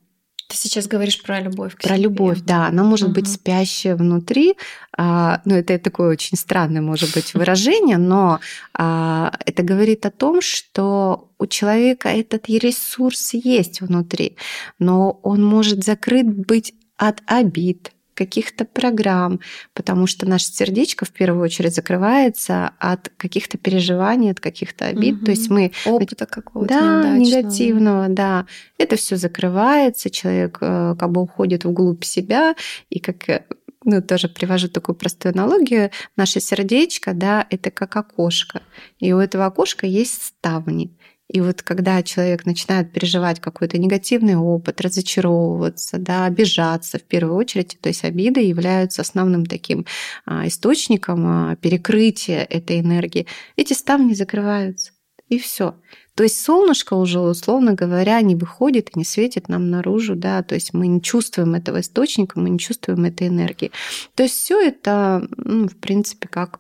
ты 0.50 0.58
сейчас 0.58 0.88
говоришь 0.88 1.22
про 1.22 1.40
любовь. 1.40 1.76
К 1.76 1.84
про 1.84 1.90
себе. 1.90 2.04
любовь, 2.06 2.40
да. 2.42 2.68
Она 2.68 2.84
может 2.84 3.10
угу. 3.10 3.16
быть 3.16 3.32
спящая 3.32 3.96
внутри. 3.96 4.56
А, 4.98 5.42
ну, 5.46 5.54
это 5.54 5.78
такое 5.78 6.10
очень 6.10 6.38
странное, 6.38 6.82
может 6.82 7.14
быть, 7.14 7.34
выражение, 7.36 7.98
но 7.98 8.40
а, 8.74 9.32
это 9.46 9.62
говорит 9.62 10.08
о 10.08 10.12
том, 10.12 10.42
что 10.42 11.30
у 11.38 11.46
человека 11.46 12.10
этот 12.10 12.50
ресурс 12.50 13.36
есть 13.36 13.82
внутри, 13.82 14.38
но 14.80 15.20
он 15.22 15.46
может 15.46 15.84
закрыт 15.84 16.26
быть 16.26 16.74
от 16.98 17.22
обид, 17.28 17.92
каких-то 18.20 18.66
программ, 18.66 19.40
потому 19.74 20.06
что 20.06 20.28
наше 20.28 20.48
сердечко 20.48 21.06
в 21.06 21.12
первую 21.12 21.42
очередь 21.42 21.74
закрывается 21.74 22.74
от 22.78 23.10
каких-то 23.16 23.58
переживаний, 23.58 24.32
от 24.32 24.42
каких-то 24.42 24.88
обид. 24.88 25.16
Угу. 25.16 25.26
То 25.26 25.32
есть 25.32 25.50
мы 25.50 25.72
опыта 25.86 26.26
какого-то 26.26 26.74
да, 26.74 27.18
негативного, 27.18 28.10
да. 28.10 28.46
Это 28.78 28.98
все 28.98 29.16
закрывается, 29.16 30.10
человек 30.10 30.58
э, 30.60 30.96
как 31.00 31.12
бы 31.12 31.22
уходит 31.22 31.64
вглубь 31.64 32.04
себя, 32.04 32.56
и 32.90 33.00
как 33.00 33.30
э, 33.30 33.46
ну, 33.86 34.02
тоже 34.02 34.28
привожу 34.28 34.68
такую 34.68 34.98
простую 34.98 35.32
аналогию. 35.34 35.90
Наше 36.18 36.42
сердечко, 36.42 37.14
да, 37.14 37.48
это 37.50 37.72
как 37.72 37.96
окошко. 37.96 38.62
И 39.00 39.14
у 39.14 39.20
этого 39.20 39.46
окошка 39.46 39.88
есть 39.88 40.22
ставни. 40.24 40.92
И 41.30 41.42
вот 41.42 41.62
когда 41.62 42.02
человек 42.02 42.46
начинает 42.46 42.92
переживать 42.92 43.40
какой-то 43.40 43.78
негативный 43.78 44.36
опыт, 44.36 44.82
разочаровываться, 44.82 46.00
да, 46.00 46.26
обижаться 46.26 46.98
в 46.98 47.04
первую 47.04 47.36
очередь, 47.36 47.78
то 47.82 47.90
есть 47.90 48.04
обиды 48.04 48.42
являются 48.42 49.04
основным 49.04 49.46
таким 49.46 49.86
а, 50.26 50.48
источником 50.48 51.26
а, 51.28 51.56
перекрытия 51.58 52.44
этой 52.44 52.80
энергии, 52.80 53.28
эти 53.56 53.74
ставни 53.74 54.14
закрываются. 54.14 54.92
И 55.28 55.38
все. 55.38 55.76
То 56.16 56.24
есть 56.24 56.44
солнышко 56.44 56.96
уже, 56.96 57.20
условно 57.20 57.76
говоря, 57.76 58.20
не 58.22 58.36
выходит 58.36 58.90
и 58.90 59.00
не 59.00 59.06
светит 59.06 59.48
нам 59.48 59.70
наружу, 59.70 60.16
да, 60.16 60.42
то 60.42 60.56
есть 60.56 60.74
мы 60.74 60.88
не 60.88 61.02
чувствуем 61.02 61.54
этого 61.54 61.82
источника, 61.82 62.40
мы 62.40 62.50
не 62.50 62.58
чувствуем 62.58 63.06
этой 63.06 63.28
энергии. 63.28 63.72
То 64.16 64.24
есть 64.24 64.36
все 64.36 64.60
это, 64.60 65.28
ну, 65.38 65.68
в 65.68 65.78
принципе, 65.78 66.28
как 66.28 66.60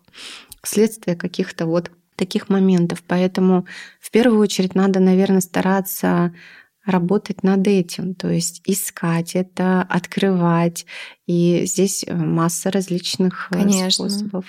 следствие 0.63 1.17
каких-то 1.17 1.65
вот 1.65 1.91
таких 2.19 2.49
моментов. 2.49 3.03
Поэтому 3.07 3.65
в 3.99 4.11
первую 4.11 4.39
очередь 4.39 4.75
надо, 4.75 4.99
наверное, 4.99 5.41
стараться 5.41 6.33
работать 6.85 7.43
над 7.43 7.67
этим, 7.67 8.15
то 8.15 8.29
есть 8.29 8.61
искать 8.65 9.35
это, 9.35 9.81
открывать. 9.83 10.85
И 11.25 11.63
здесь 11.65 12.05
масса 12.07 12.71
различных 12.71 13.47
э, 13.51 13.55
Конечно. 13.55 14.09
способов. 14.09 14.45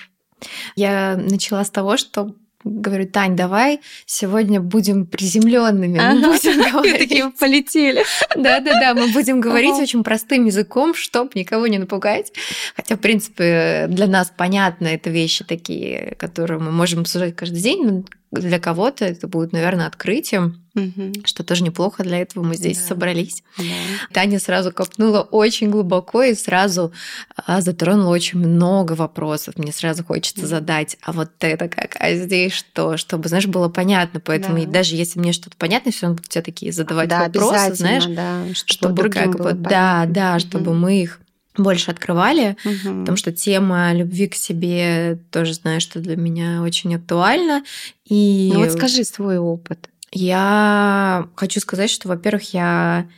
Я 0.74 1.16
начала 1.16 1.64
с 1.64 1.70
того, 1.70 1.96
что 1.96 2.34
говорю, 2.64 3.06
Тань, 3.06 3.36
давай 3.36 3.80
сегодня 4.06 4.60
будем 4.60 5.06
приземленными. 5.06 5.98
Ага. 5.98 6.14
Мы 6.14 6.32
будем 6.32 6.72
говорить. 6.72 6.98
такие 6.98 7.30
полетели. 7.30 8.04
Да-да-да, 8.34 8.94
мы 8.94 9.08
будем 9.08 9.40
говорить 9.40 9.72
ага. 9.72 9.82
очень 9.82 10.04
простым 10.04 10.46
языком, 10.46 10.94
чтобы 10.94 11.30
никого 11.34 11.66
не 11.66 11.78
напугать. 11.78 12.32
Хотя, 12.76 12.96
в 12.96 13.00
принципе, 13.00 13.86
для 13.88 14.06
нас 14.06 14.32
понятно, 14.36 14.88
это 14.88 15.10
вещи 15.10 15.44
такие, 15.44 16.14
которые 16.18 16.60
мы 16.60 16.70
можем 16.70 17.00
обсуждать 17.00 17.36
каждый 17.36 17.60
день, 17.60 18.04
для 18.30 18.60
кого-то 18.60 19.04
это 19.04 19.26
будет, 19.26 19.52
наверное, 19.52 19.88
открытием, 19.88 20.62
угу. 20.74 21.12
что 21.24 21.42
тоже 21.42 21.64
неплохо. 21.64 22.04
Для 22.04 22.18
этого 22.18 22.44
мы 22.44 22.54
здесь 22.54 22.78
да. 22.78 22.84
собрались. 22.84 23.42
Да. 23.58 23.64
Таня 24.12 24.38
сразу 24.38 24.70
копнула 24.72 25.22
очень 25.22 25.70
глубоко 25.70 26.22
и 26.22 26.34
сразу 26.34 26.92
а, 27.36 27.60
затронула 27.60 28.10
очень 28.10 28.38
много 28.38 28.92
вопросов. 28.92 29.56
Мне 29.56 29.72
сразу 29.72 30.04
хочется 30.04 30.42
да. 30.42 30.46
задать, 30.46 30.96
а 31.02 31.12
вот 31.12 31.30
это 31.40 31.68
как, 31.68 31.96
а 31.98 32.14
здесь 32.14 32.52
что, 32.52 32.96
чтобы, 32.96 33.28
знаешь, 33.28 33.46
было 33.46 33.68
понятно. 33.68 34.20
Поэтому 34.20 34.64
да. 34.64 34.70
даже 34.70 34.94
если 34.94 35.18
мне 35.18 35.32
что-то 35.32 35.56
понятно, 35.56 35.90
все 35.90 36.02
равно 36.02 36.18
буду 36.18 36.28
тебе 36.28 36.42
такие 36.42 36.72
задавать 36.72 37.08
да, 37.08 37.24
вопросы, 37.24 37.74
знаешь, 37.74 38.06
да, 38.06 38.44
чтобы, 38.54 39.08
чтобы 39.08 39.10
как 39.10 39.36
бы, 39.38 39.52
да, 39.54 40.06
да, 40.06 40.32
угу. 40.34 40.40
чтобы 40.40 40.74
мы 40.74 41.02
их 41.02 41.20
больше 41.56 41.90
открывали, 41.90 42.56
угу. 42.64 43.00
потому 43.00 43.16
что 43.16 43.32
тема 43.32 43.92
любви 43.92 44.28
к 44.28 44.34
себе 44.34 45.18
тоже 45.30 45.54
знаю, 45.54 45.80
что 45.80 45.98
для 46.00 46.16
меня 46.16 46.62
очень 46.62 46.94
актуальна. 46.94 47.64
И 48.04 48.50
ну 48.52 48.60
вот 48.60 48.72
скажи 48.72 49.04
свой 49.04 49.38
опыт. 49.38 49.88
Я 50.12 51.28
хочу 51.36 51.60
сказать, 51.60 51.90
что, 51.90 52.08
во-первых, 52.08 52.52
я, 52.52 53.08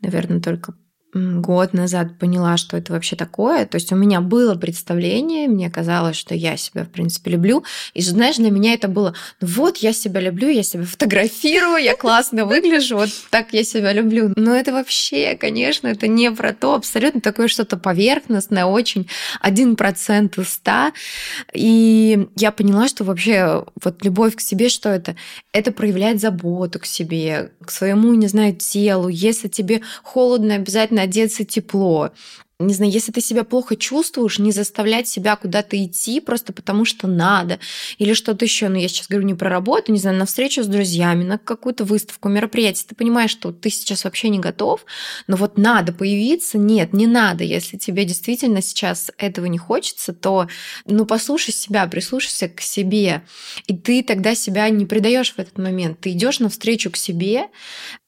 наверное, 0.00 0.40
только 0.40 0.74
год 1.16 1.72
назад 1.72 2.18
поняла, 2.18 2.56
что 2.56 2.76
это 2.76 2.92
вообще 2.92 3.16
такое. 3.16 3.66
То 3.66 3.76
есть 3.76 3.92
у 3.92 3.96
меня 3.96 4.20
было 4.20 4.54
представление, 4.54 5.48
мне 5.48 5.70
казалось, 5.70 6.16
что 6.16 6.34
я 6.34 6.56
себя, 6.56 6.84
в 6.84 6.88
принципе, 6.88 7.30
люблю. 7.32 7.64
И, 7.94 8.02
знаешь, 8.02 8.36
для 8.36 8.50
меня 8.50 8.74
это 8.74 8.88
было, 8.88 9.14
ну 9.40 9.48
вот, 9.48 9.78
я 9.78 9.92
себя 9.92 10.20
люблю, 10.20 10.48
я 10.48 10.62
себя 10.62 10.84
фотографирую, 10.84 11.82
я 11.82 11.96
классно 11.96 12.44
выгляжу, 12.44 12.96
вот 12.96 13.10
так 13.30 13.52
я 13.52 13.64
себя 13.64 13.92
люблю. 13.92 14.32
Но 14.36 14.54
это 14.54 14.72
вообще, 14.72 15.36
конечно, 15.36 15.86
это 15.88 16.06
не 16.06 16.30
про 16.30 16.52
то, 16.52 16.74
абсолютно 16.74 17.20
такое 17.20 17.48
что-то 17.48 17.76
поверхностное, 17.76 18.66
очень 18.66 19.08
один 19.40 19.76
процент 19.76 20.38
из 20.38 20.48
ста. 20.50 20.92
И 21.52 22.28
я 22.36 22.52
поняла, 22.52 22.88
что 22.88 23.04
вообще 23.04 23.64
вот 23.82 24.04
любовь 24.04 24.36
к 24.36 24.40
себе, 24.40 24.68
что 24.68 24.90
это? 24.90 25.16
Это 25.52 25.72
проявлять 25.72 26.20
заботу 26.20 26.78
к 26.78 26.86
себе, 26.86 27.52
к 27.64 27.70
своему, 27.70 28.14
не 28.14 28.26
знаю, 28.26 28.54
телу. 28.54 29.08
Если 29.08 29.48
тебе 29.48 29.82
холодно, 30.02 30.56
обязательно 30.56 31.05
одеться 31.06 31.44
тепло, 31.44 32.12
не 32.58 32.72
знаю, 32.72 32.90
если 32.90 33.12
ты 33.12 33.20
себя 33.20 33.44
плохо 33.44 33.76
чувствуешь, 33.76 34.38
не 34.38 34.50
заставлять 34.50 35.06
себя 35.06 35.36
куда-то 35.36 35.82
идти 35.82 36.20
просто 36.20 36.54
потому, 36.54 36.86
что 36.86 37.06
надо. 37.06 37.58
Или 37.98 38.14
что-то 38.14 38.46
еще. 38.46 38.68
Ну, 38.68 38.76
я 38.76 38.88
сейчас 38.88 39.08
говорю 39.08 39.26
не 39.26 39.34
про 39.34 39.50
работу, 39.50 39.92
не 39.92 39.98
знаю, 39.98 40.16
на 40.16 40.24
встречу 40.24 40.62
с 40.62 40.66
друзьями, 40.66 41.22
на 41.22 41.36
какую-то 41.36 41.84
выставку, 41.84 42.30
мероприятие. 42.30 42.86
Ты 42.88 42.94
понимаешь, 42.94 43.30
что 43.30 43.52
ты 43.52 43.68
сейчас 43.68 44.04
вообще 44.04 44.30
не 44.30 44.38
готов, 44.38 44.86
но 45.26 45.36
вот 45.36 45.58
надо 45.58 45.92
появиться. 45.92 46.56
Нет, 46.56 46.94
не 46.94 47.06
надо. 47.06 47.44
Если 47.44 47.76
тебе 47.76 48.06
действительно 48.06 48.62
сейчас 48.62 49.10
этого 49.18 49.44
не 49.46 49.58
хочется, 49.58 50.14
то 50.14 50.48
ну, 50.86 51.04
послушай 51.04 51.52
себя, 51.52 51.86
прислушайся 51.86 52.48
к 52.48 52.62
себе. 52.62 53.22
И 53.66 53.76
ты 53.76 54.02
тогда 54.02 54.34
себя 54.34 54.70
не 54.70 54.86
предаешь 54.86 55.34
в 55.34 55.38
этот 55.38 55.58
момент. 55.58 56.00
Ты 56.00 56.12
идешь 56.12 56.40
навстречу 56.40 56.90
к 56.90 56.96
себе, 56.96 57.48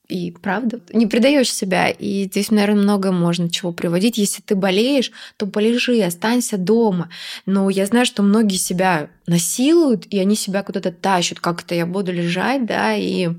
и 0.08 0.30
правда, 0.30 0.80
не 0.92 1.06
предаешь 1.06 1.52
себя. 1.52 1.90
И 1.90 2.24
здесь, 2.24 2.50
наверное, 2.50 2.82
много 2.82 3.12
можно 3.12 3.50
чего 3.50 3.72
приводить. 3.72 4.16
Если 4.16 4.40
ты 4.40 4.54
болеешь, 4.54 5.12
то 5.36 5.46
полежи, 5.46 6.00
останься 6.00 6.56
дома. 6.56 7.10
Но 7.44 7.68
я 7.68 7.84
знаю, 7.86 8.06
что 8.06 8.22
многие 8.22 8.56
себя 8.56 9.10
насилуют, 9.26 10.06
и 10.06 10.18
они 10.18 10.34
себя 10.34 10.62
куда-то 10.62 10.92
тащат. 10.92 11.40
Как 11.40 11.62
это 11.62 11.74
я 11.74 11.84
буду 11.84 12.12
лежать, 12.12 12.64
да, 12.64 12.94
и 12.94 13.30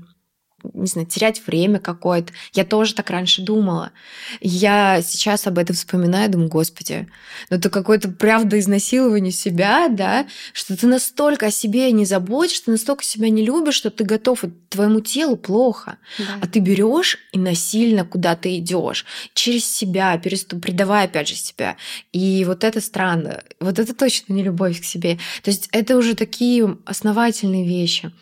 не 0.74 0.86
знаю, 0.86 1.06
терять 1.06 1.46
время 1.46 1.78
какое-то. 1.78 2.32
Я 2.52 2.64
тоже 2.64 2.94
так 2.94 3.10
раньше 3.10 3.42
думала. 3.42 3.92
Я 4.40 5.02
сейчас 5.02 5.46
об 5.46 5.58
этом 5.58 5.76
вспоминаю, 5.76 6.30
думаю, 6.30 6.48
господи, 6.48 7.08
ну 7.48 7.56
это 7.56 7.70
какое-то 7.70 8.08
правда 8.08 8.58
изнасилование 8.58 9.32
себя, 9.32 9.88
да, 9.88 10.26
что 10.52 10.76
ты 10.76 10.86
настолько 10.86 11.46
о 11.46 11.50
себе 11.50 11.90
не 11.92 12.04
заботишься, 12.04 12.66
ты 12.66 12.70
настолько 12.72 13.04
себя 13.04 13.28
не 13.30 13.44
любишь, 13.44 13.74
что 13.74 13.90
ты 13.90 14.04
готов, 14.04 14.44
твоему 14.68 15.00
телу 15.00 15.36
плохо, 15.36 15.98
да. 16.18 16.24
а 16.42 16.46
ты 16.46 16.60
берешь 16.60 17.18
и 17.32 17.38
насильно 17.38 18.04
куда-то 18.04 18.56
идешь 18.56 19.04
через 19.34 19.66
себя, 19.66 20.16
переступ, 20.18 20.62
предавая 20.62 21.06
опять 21.06 21.28
же 21.28 21.34
себя. 21.34 21.76
И 22.12 22.44
вот 22.44 22.64
это 22.64 22.80
странно, 22.80 23.42
вот 23.60 23.78
это 23.78 23.94
точно 23.94 24.32
не 24.32 24.42
любовь 24.42 24.80
к 24.80 24.84
себе. 24.84 25.18
То 25.42 25.50
есть 25.50 25.68
это 25.72 25.96
уже 25.96 26.14
такие 26.14 26.76
основательные 26.84 27.66
вещи. 27.66 28.12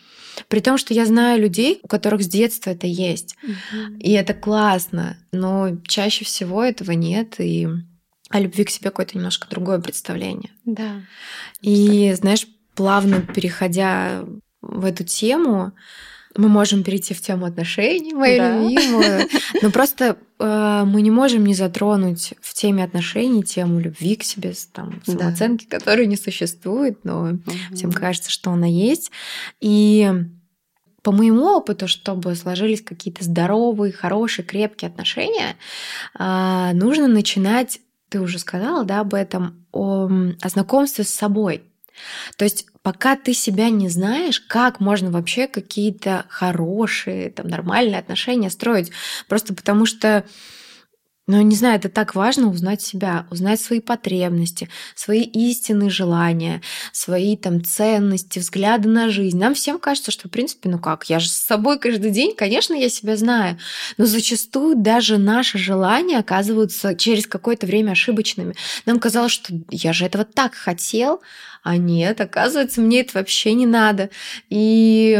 При 0.47 0.59
том, 0.59 0.77
что 0.77 0.93
я 0.93 1.05
знаю 1.05 1.41
людей, 1.41 1.79
у 1.83 1.87
которых 1.87 2.23
с 2.23 2.27
детства 2.27 2.71
это 2.71 2.87
есть. 2.87 3.35
Угу. 3.43 3.97
И 3.99 4.11
это 4.11 4.33
классно. 4.33 5.17
Но 5.31 5.77
чаще 5.87 6.25
всего 6.25 6.63
этого 6.63 6.91
нет. 6.91 7.35
И 7.39 7.67
о 8.29 8.39
любви 8.39 8.63
к 8.63 8.69
себе 8.69 8.89
какое-то 8.89 9.17
немножко 9.17 9.47
другое 9.49 9.79
представление. 9.79 10.51
Да. 10.65 11.01
И, 11.61 12.13
знаешь, 12.13 12.47
плавно 12.75 13.21
переходя 13.21 14.23
в 14.61 14.85
эту 14.85 15.03
тему, 15.03 15.73
мы 16.35 16.47
можем 16.47 16.83
перейти 16.83 17.13
в 17.13 17.21
тему 17.21 17.45
отношений, 17.45 18.13
мою 18.13 18.37
да. 18.37 18.57
любимую. 18.57 19.27
Но 19.61 19.71
просто 19.71 20.05
э, 20.05 20.15
мы 20.39 21.01
не 21.01 21.11
можем 21.11 21.45
не 21.45 21.53
затронуть 21.53 22.33
в 22.41 22.53
теме 22.53 22.83
отношений 22.83 23.43
тему 23.43 23.79
любви 23.79 24.15
к 24.15 24.23
себе, 24.23 24.53
там, 24.73 25.01
самооценки, 25.05 25.67
да. 25.69 25.79
которой 25.79 26.07
не 26.07 26.15
существует, 26.15 27.03
но 27.03 27.31
угу. 27.31 27.41
всем 27.73 27.91
кажется, 27.91 28.31
что 28.31 28.51
она 28.51 28.67
есть. 28.67 29.11
И 29.59 30.09
по 31.01 31.11
моему 31.11 31.45
опыту, 31.45 31.87
чтобы 31.87 32.35
сложились 32.35 32.81
какие-то 32.81 33.23
здоровые, 33.23 33.91
хорошие, 33.91 34.45
крепкие 34.45 34.89
отношения, 34.89 35.55
э, 36.17 36.71
нужно 36.73 37.07
начинать, 37.07 37.79
ты 38.09 38.19
уже 38.19 38.39
сказала, 38.39 38.83
да, 38.83 39.01
об 39.01 39.13
этом, 39.13 39.65
о, 39.71 40.09
о 40.41 40.49
знакомстве 40.49 41.03
с 41.03 41.09
собой. 41.09 41.63
То 42.37 42.45
есть 42.45 42.65
пока 42.91 43.15
ты 43.15 43.35
себя 43.35 43.69
не 43.69 43.87
знаешь, 43.87 44.39
как 44.39 44.79
можно 44.79 45.11
вообще 45.11 45.45
какие-то 45.45 46.25
хорошие, 46.27 47.29
там, 47.29 47.47
нормальные 47.47 47.99
отношения 47.99 48.49
строить. 48.49 48.89
Просто 49.27 49.53
потому 49.53 49.85
что 49.85 50.25
но, 51.29 51.39
не 51.43 51.55
знаю, 51.55 51.75
это 51.75 51.89
так 51.89 52.15
важно 52.15 52.49
узнать 52.49 52.81
себя, 52.81 53.27
узнать 53.29 53.61
свои 53.61 53.81
потребности, 53.81 54.67
свои 54.95 55.21
истинные 55.21 55.91
желания, 55.91 56.63
свои 56.91 57.37
там 57.37 57.63
ценности, 57.63 58.39
взгляды 58.39 58.89
на 58.89 59.11
жизнь. 59.11 59.37
Нам 59.37 59.53
всем 59.53 59.77
кажется, 59.77 60.09
что, 60.09 60.27
в 60.27 60.31
принципе, 60.31 60.69
ну 60.69 60.79
как, 60.79 61.07
я 61.07 61.19
же 61.19 61.29
с 61.29 61.33
собой 61.33 61.77
каждый 61.77 62.09
день, 62.09 62.33
конечно, 62.35 62.73
я 62.73 62.89
себя 62.89 63.15
знаю. 63.15 63.59
Но 63.97 64.07
зачастую 64.07 64.75
даже 64.75 65.19
наши 65.19 65.59
желания 65.59 66.17
оказываются 66.17 66.95
через 66.95 67.27
какое-то 67.27 67.67
время 67.67 67.91
ошибочными. 67.91 68.55
Нам 68.87 68.99
казалось, 68.99 69.31
что 69.31 69.53
я 69.69 69.93
же 69.93 70.05
этого 70.05 70.25
так 70.25 70.55
хотел, 70.55 71.21
а 71.61 71.77
нет, 71.77 72.21
оказывается, 72.21 72.81
мне 72.81 73.01
это 73.01 73.19
вообще 73.19 73.53
не 73.53 73.67
надо. 73.67 74.09
И, 74.49 75.11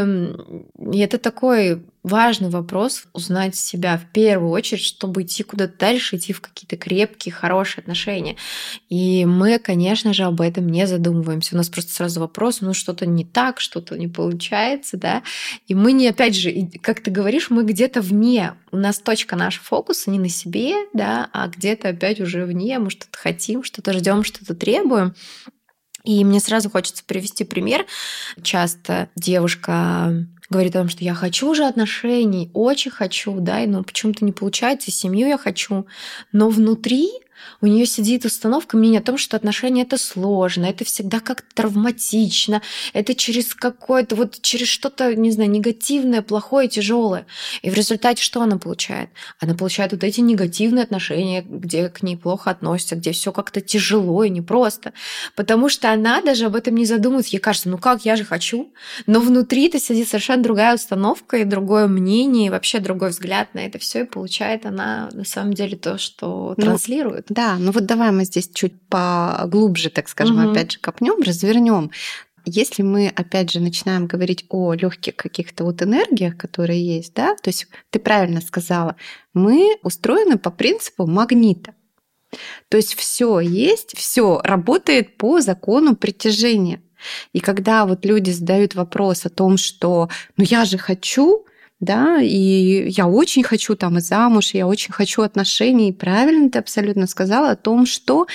это 0.91 1.19
такой 1.19 1.83
важный 2.09 2.49
вопрос 2.49 3.03
узнать 3.13 3.55
себя 3.55 3.97
в 3.97 4.11
первую 4.11 4.51
очередь, 4.51 4.83
чтобы 4.83 5.21
идти 5.21 5.43
куда-то 5.43 5.77
дальше, 5.77 6.17
идти 6.17 6.33
в 6.33 6.41
какие-то 6.41 6.75
крепкие, 6.75 7.31
хорошие 7.31 7.81
отношения. 7.81 8.35
И 8.89 9.25
мы, 9.25 9.59
конечно 9.59 10.13
же, 10.13 10.23
об 10.23 10.41
этом 10.41 10.67
не 10.67 10.87
задумываемся. 10.87 11.55
У 11.55 11.57
нас 11.57 11.69
просто 11.69 11.93
сразу 11.93 12.19
вопрос, 12.19 12.61
ну 12.61 12.73
что-то 12.73 13.05
не 13.05 13.23
так, 13.23 13.59
что-то 13.59 13.97
не 13.97 14.07
получается, 14.07 14.97
да. 14.97 15.23
И 15.67 15.75
мы 15.75 15.91
не, 15.93 16.07
опять 16.07 16.35
же, 16.35 16.69
как 16.81 17.01
ты 17.01 17.11
говоришь, 17.11 17.49
мы 17.49 17.63
где-то 17.63 18.01
вне. 18.01 18.55
У 18.71 18.77
нас 18.77 18.99
точка 18.99 19.35
нашего 19.35 19.63
фокуса 19.63 20.09
не 20.09 20.19
на 20.19 20.29
себе, 20.29 20.73
да, 20.93 21.29
а 21.31 21.47
где-то 21.47 21.89
опять 21.89 22.19
уже 22.19 22.45
вне. 22.45 22.79
Мы 22.79 22.89
что-то 22.89 23.17
хотим, 23.17 23.63
что-то 23.63 23.93
ждем, 23.93 24.23
что-то 24.23 24.55
требуем. 24.55 25.13
И 26.09 26.25
мне 26.25 26.39
сразу 26.39 26.71
хочется 26.71 27.03
привести 27.05 27.43
пример. 27.43 27.85
Часто 28.41 29.09
девушка 29.15 30.25
говорит 30.49 30.75
о 30.75 30.79
том, 30.79 30.89
что 30.89 31.03
я 31.03 31.13
хочу 31.13 31.47
уже 31.51 31.67
отношений, 31.67 32.49
очень 32.55 32.89
хочу, 32.89 33.39
да, 33.39 33.59
но 33.67 33.83
почему-то 33.83 34.25
не 34.25 34.31
получается, 34.31 34.89
семью 34.89 35.27
я 35.27 35.37
хочу, 35.37 35.85
но 36.31 36.49
внутри 36.49 37.11
у 37.61 37.67
нее 37.67 37.85
сидит 37.85 38.25
установка 38.25 38.77
мнения 38.77 38.99
о 38.99 39.03
том, 39.03 39.17
что 39.17 39.37
отношения 39.37 39.83
это 39.83 39.97
сложно, 39.97 40.65
это 40.65 40.85
всегда 40.85 41.19
как-то 41.19 41.47
травматично, 41.53 42.61
это 42.93 43.15
через 43.15 43.53
какое-то, 43.53 44.15
вот 44.15 44.41
через 44.41 44.67
что-то, 44.67 45.15
не 45.15 45.31
знаю, 45.31 45.49
негативное, 45.49 46.21
плохое, 46.21 46.67
тяжелое. 46.67 47.25
И 47.61 47.69
в 47.69 47.73
результате 47.73 48.23
что 48.23 48.41
она 48.41 48.57
получает? 48.57 49.09
Она 49.39 49.55
получает 49.55 49.91
вот 49.91 50.03
эти 50.03 50.21
негативные 50.21 50.83
отношения, 50.83 51.41
где 51.41 51.89
к 51.89 52.03
ней 52.03 52.17
плохо 52.17 52.51
относятся, 52.51 52.95
где 52.95 53.11
все 53.11 53.31
как-то 53.31 53.61
тяжело 53.61 54.23
и 54.23 54.29
непросто. 54.29 54.93
Потому 55.35 55.69
что 55.69 55.91
она 55.91 56.21
даже 56.21 56.45
об 56.45 56.55
этом 56.55 56.75
не 56.75 56.85
задумывается. 56.85 57.35
Ей 57.35 57.39
кажется, 57.39 57.69
ну 57.69 57.77
как, 57.77 58.05
я 58.05 58.15
же 58.15 58.23
хочу. 58.23 58.71
Но 59.07 59.19
внутри-то 59.19 59.79
сидит 59.79 60.07
совершенно 60.07 60.43
другая 60.43 60.75
установка 60.75 61.37
и 61.37 61.43
другое 61.43 61.87
мнение, 61.87 62.47
и 62.47 62.49
вообще 62.49 62.79
другой 62.79 63.09
взгляд 63.09 63.53
на 63.53 63.59
это 63.59 63.79
все, 63.79 64.01
и 64.01 64.05
получает 64.05 64.65
она 64.65 65.09
на 65.13 65.25
самом 65.25 65.53
деле 65.53 65.77
то, 65.77 65.97
что 65.97 66.53
ну, 66.57 66.63
транслирует. 66.63 67.27
Да, 67.29 67.57
ну 67.59 67.71
вот 67.71 67.85
давай 67.85 68.11
мы 68.11 68.25
здесь 68.25 68.49
чуть 68.49 68.73
поглубже, 68.89 69.89
так 69.89 70.09
скажем, 70.09 70.43
угу. 70.43 70.51
опять 70.51 70.71
же 70.71 70.79
копнем, 70.79 71.21
развернем. 71.21 71.91
Если 72.45 72.81
мы, 72.81 73.11
опять 73.15 73.51
же, 73.51 73.59
начинаем 73.59 74.07
говорить 74.07 74.45
о 74.49 74.73
легких 74.73 75.15
каких-то 75.15 75.63
вот 75.63 75.81
энергиях, 75.83 76.37
которые 76.37 76.83
есть, 76.83 77.13
да, 77.13 77.35
то 77.35 77.49
есть 77.49 77.67
ты 77.91 77.99
правильно 77.99 78.41
сказала, 78.41 78.95
мы 79.33 79.77
устроены 79.83 80.37
по 80.37 80.49
принципу 80.49 81.05
магнита. 81.05 81.75
То 82.69 82.77
есть 82.77 82.95
все 82.95 83.39
есть, 83.39 83.95
все 83.95 84.39
работает 84.43 85.17
по 85.17 85.41
закону 85.41 85.95
притяжения. 85.95 86.81
И 87.33 87.39
когда 87.39 87.85
вот 87.85 88.05
люди 88.05 88.31
задают 88.31 88.75
вопрос 88.75 89.25
о 89.25 89.29
том, 89.29 89.57
что 89.57 90.09
ну 90.37 90.43
я 90.43 90.65
же 90.65 90.77
хочу, 90.77 91.45
да, 91.79 92.21
и 92.21 92.89
я 92.89 93.07
очень 93.07 93.43
хочу 93.43 93.75
там 93.75 93.97
и 93.97 94.01
замуж, 94.01 94.51
я 94.53 94.67
очень 94.67 94.93
хочу 94.93 95.21
отношений. 95.21 95.89
И 95.89 95.93
правильно 95.93 96.49
ты 96.49 96.59
абсолютно 96.59 97.07
сказала 97.07 97.51
о 97.51 97.55
том, 97.55 97.85
что 97.85 98.27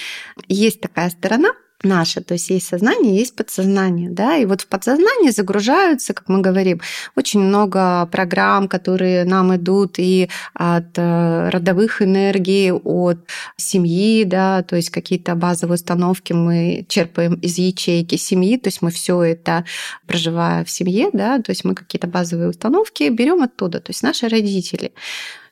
есть 0.48 0.80
такая 0.80 1.10
сторона, 1.10 1.50
наше. 1.84 2.20
То 2.20 2.34
есть 2.34 2.50
есть 2.50 2.66
сознание, 2.66 3.16
есть 3.18 3.36
подсознание. 3.36 4.10
Да? 4.10 4.36
И 4.36 4.44
вот 4.44 4.62
в 4.62 4.66
подсознание 4.66 5.32
загружаются, 5.32 6.14
как 6.14 6.28
мы 6.28 6.40
говорим, 6.40 6.80
очень 7.16 7.40
много 7.40 8.06
программ, 8.10 8.68
которые 8.68 9.24
нам 9.24 9.54
идут 9.56 9.98
и 9.98 10.28
от 10.54 10.96
э, 10.96 11.48
родовых 11.50 12.02
энергий, 12.02 12.72
от 12.72 13.18
семьи, 13.56 14.24
да, 14.24 14.62
то 14.62 14.76
есть 14.76 14.90
какие-то 14.90 15.34
базовые 15.34 15.74
установки 15.74 16.32
мы 16.32 16.84
черпаем 16.88 17.34
из 17.34 17.58
ячейки 17.58 18.16
семьи, 18.16 18.56
то 18.56 18.68
есть 18.68 18.82
мы 18.82 18.90
все 18.90 19.22
это 19.22 19.64
проживая 20.06 20.64
в 20.64 20.70
семье, 20.70 21.10
да, 21.12 21.38
то 21.38 21.50
есть 21.50 21.64
мы 21.64 21.74
какие-то 21.74 22.06
базовые 22.06 22.48
установки 22.48 23.08
берем 23.08 23.42
оттуда, 23.42 23.80
то 23.80 23.90
есть 23.90 24.02
наши 24.02 24.28
родители. 24.28 24.92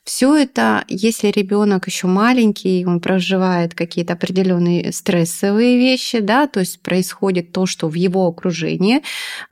Все 0.03 0.35
это, 0.35 0.83
если 0.89 1.29
ребенок 1.29 1.87
еще 1.87 2.07
маленький, 2.07 2.85
он 2.85 2.99
проживает 2.99 3.73
какие-то 3.73 4.13
определенные 4.13 4.91
стрессовые 4.91 5.77
вещи, 5.77 6.19
да, 6.19 6.45
то 6.47 6.59
есть 6.59 6.81
происходит 6.81 7.53
то, 7.53 7.65
что 7.65 7.87
в 7.87 7.93
его 7.93 8.27
окружении, 8.27 9.01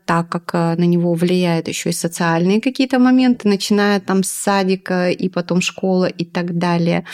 так 0.05 0.27
как 0.27 0.49
э, 0.53 0.75
на 0.75 0.83
него 0.83 1.13
влияют 1.13 1.69
еще 1.69 1.91
и 1.91 1.93
социальные 1.93 2.59
какие-то 2.59 2.99
моменты, 2.99 3.47
начиная 3.47 4.01
там 4.01 4.23
с 4.23 4.31
садика 4.31 5.09
и 5.09 5.29
потом 5.29 5.61
школа 5.61 6.07
и 6.07 6.25
так 6.25 6.57
далее. 6.57 7.05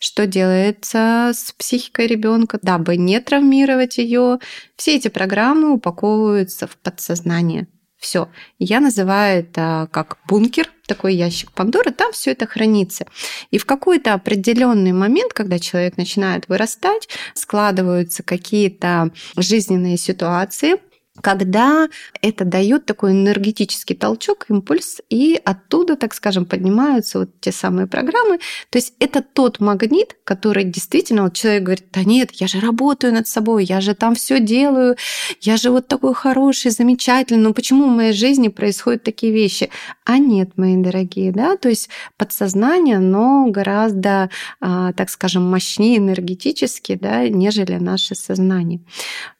Что 0.00 0.26
делается 0.26 1.30
с 1.32 1.52
психикой 1.52 2.08
ребенка, 2.08 2.58
дабы 2.60 2.96
не 2.96 3.20
травмировать 3.20 3.98
ее? 3.98 4.40
Все 4.74 4.96
эти 4.96 5.06
программы 5.06 5.74
упаковываются 5.74 6.66
в 6.66 6.76
подсознание. 6.76 7.68
Все. 8.00 8.30
Я 8.58 8.80
называю 8.80 9.40
это 9.40 9.88
как 9.92 10.16
бункер, 10.26 10.70
такой 10.90 11.14
ящик 11.14 11.52
Пандоры, 11.52 11.92
там 11.92 12.10
все 12.10 12.32
это 12.32 12.48
хранится. 12.48 13.06
И 13.52 13.58
в 13.58 13.64
какой-то 13.64 14.12
определенный 14.12 14.90
момент, 14.90 15.32
когда 15.32 15.60
человек 15.60 15.96
начинает 15.96 16.48
вырастать, 16.48 17.08
складываются 17.34 18.24
какие-то 18.24 19.12
жизненные 19.36 19.96
ситуации, 19.96 20.78
когда 21.20 21.88
это 22.22 22.44
дает 22.44 22.86
такой 22.86 23.12
энергетический 23.12 23.96
толчок, 23.96 24.46
импульс, 24.48 25.00
и 25.10 25.40
оттуда, 25.44 25.96
так 25.96 26.14
скажем, 26.14 26.44
поднимаются 26.46 27.20
вот 27.20 27.40
те 27.40 27.52
самые 27.52 27.86
программы. 27.86 28.38
То 28.70 28.78
есть 28.78 28.94
это 29.00 29.20
тот 29.22 29.60
магнит, 29.60 30.16
который 30.24 30.64
действительно 30.64 31.24
вот 31.24 31.34
человек 31.34 31.62
говорит, 31.64 31.84
да 31.92 32.04
нет, 32.04 32.30
я 32.32 32.46
же 32.46 32.60
работаю 32.60 33.12
над 33.12 33.26
собой, 33.26 33.64
я 33.64 33.80
же 33.80 33.94
там 33.94 34.14
все 34.14 34.40
делаю, 34.40 34.96
я 35.40 35.56
же 35.56 35.70
вот 35.70 35.88
такой 35.88 36.14
хороший, 36.14 36.70
замечательный, 36.70 37.42
но 37.42 37.52
почему 37.52 37.88
в 37.88 37.96
моей 37.96 38.12
жизни 38.12 38.48
происходят 38.48 39.02
такие 39.02 39.32
вещи? 39.32 39.70
А 40.04 40.18
нет, 40.18 40.56
мои 40.56 40.76
дорогие, 40.76 41.32
да, 41.32 41.56
то 41.56 41.68
есть 41.68 41.88
подсознание, 42.16 42.98
но 42.98 43.46
гораздо, 43.48 44.30
а, 44.60 44.92
так 44.92 45.10
скажем, 45.10 45.42
мощнее 45.42 45.98
энергетически, 45.98 46.94
да, 46.94 47.28
нежели 47.28 47.74
наше 47.74 48.14
сознание. 48.14 48.80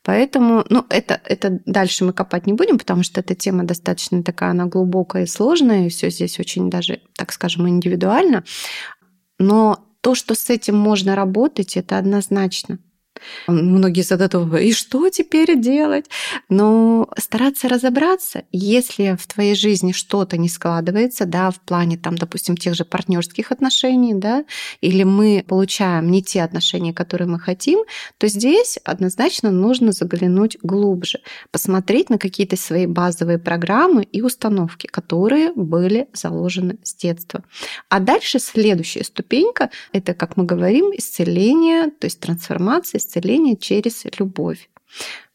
Поэтому, 0.02 0.64
ну, 0.70 0.86
это, 0.88 1.20
это 1.24 1.60
дальше 1.66 2.04
мы 2.04 2.12
копать 2.12 2.46
не 2.46 2.54
будем, 2.54 2.78
потому 2.78 3.02
что 3.02 3.20
эта 3.20 3.34
тема 3.34 3.64
достаточно 3.64 4.22
такая, 4.22 4.50
она 4.50 4.64
глубокая 4.64 5.24
и 5.24 5.26
сложная, 5.26 5.86
и 5.86 5.90
все 5.90 6.10
здесь 6.10 6.40
очень 6.40 6.70
даже, 6.70 7.02
так 7.16 7.32
скажем, 7.32 7.68
индивидуально. 7.68 8.44
Но 9.38 9.84
то, 10.00 10.14
что 10.14 10.34
с 10.34 10.48
этим 10.48 10.76
можно 10.76 11.14
работать, 11.14 11.76
это 11.76 11.98
однозначно. 11.98 12.78
Многие 13.46 14.02
задают 14.02 14.34
вопрос, 14.34 14.60
и 14.60 14.72
что 14.72 15.08
теперь 15.10 15.58
делать? 15.58 16.06
Но 16.48 17.08
стараться 17.18 17.68
разобраться, 17.68 18.44
если 18.52 19.16
в 19.18 19.26
твоей 19.26 19.54
жизни 19.54 19.92
что-то 19.92 20.36
не 20.36 20.48
складывается, 20.48 21.26
да, 21.26 21.50
в 21.50 21.60
плане, 21.60 21.96
там, 21.96 22.16
допустим, 22.16 22.56
тех 22.56 22.74
же 22.74 22.84
партнерских 22.84 23.52
отношений, 23.52 24.14
да, 24.14 24.44
или 24.80 25.02
мы 25.02 25.44
получаем 25.46 26.10
не 26.10 26.22
те 26.22 26.42
отношения, 26.42 26.92
которые 26.92 27.28
мы 27.28 27.38
хотим, 27.38 27.80
то 28.18 28.26
здесь 28.28 28.78
однозначно 28.84 29.50
нужно 29.50 29.92
заглянуть 29.92 30.58
глубже, 30.62 31.20
посмотреть 31.50 32.10
на 32.10 32.18
какие-то 32.18 32.56
свои 32.56 32.86
базовые 32.86 33.38
программы 33.38 34.02
и 34.02 34.22
установки, 34.22 34.86
которые 34.86 35.52
были 35.54 36.08
заложены 36.12 36.78
с 36.82 36.94
детства. 36.94 37.44
А 37.88 38.00
дальше 38.00 38.38
следующая 38.38 39.04
ступенька— 39.04 39.70
это, 39.92 40.14
как 40.14 40.36
мы 40.36 40.44
говорим, 40.44 40.90
исцеление, 40.96 41.90
то 41.90 42.06
есть 42.06 42.20
трансформация, 42.20 42.98
исцеление 43.10 43.56
через 43.56 44.04
любовь. 44.18 44.68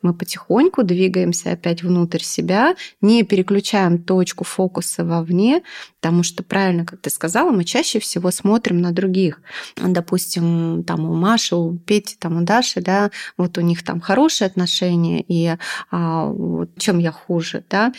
Мы 0.02 0.14
потихоньку 0.14 0.84
двигаемся 0.84 1.52
опять 1.52 1.82
внутрь 1.82 2.22
себя, 2.22 2.76
не 3.02 3.24
переключаем 3.24 4.04
точку 4.04 4.44
фокуса 4.44 5.04
вовне, 5.04 5.64
потому 6.00 6.24
что, 6.24 6.44
правильно, 6.44 6.86
как 6.86 7.00
ты 7.02 7.10
сказала, 7.10 7.52
мы 7.52 7.64
чаще 7.64 8.00
всего 8.00 8.32
смотрим 8.32 8.82
на 8.82 8.92
других. 8.92 9.42
Допустим, 9.78 10.84
там 10.84 11.10
у 11.10 11.16
Маши, 11.16 11.56
у 11.56 11.78
Пети, 11.78 12.18
там 12.20 12.38
у 12.38 12.42
Даши, 12.46 12.82
да, 12.82 13.12
вот 13.38 13.58
у 13.58 13.62
них 13.62 13.84
там 13.84 14.02
хорошие 14.02 14.46
отношения, 14.46 15.24
и 15.26 15.58
а, 15.90 16.26
вот 16.26 16.78
чем 16.78 17.00
я 17.00 17.12
хуже, 17.12 17.64
да. 17.70 17.94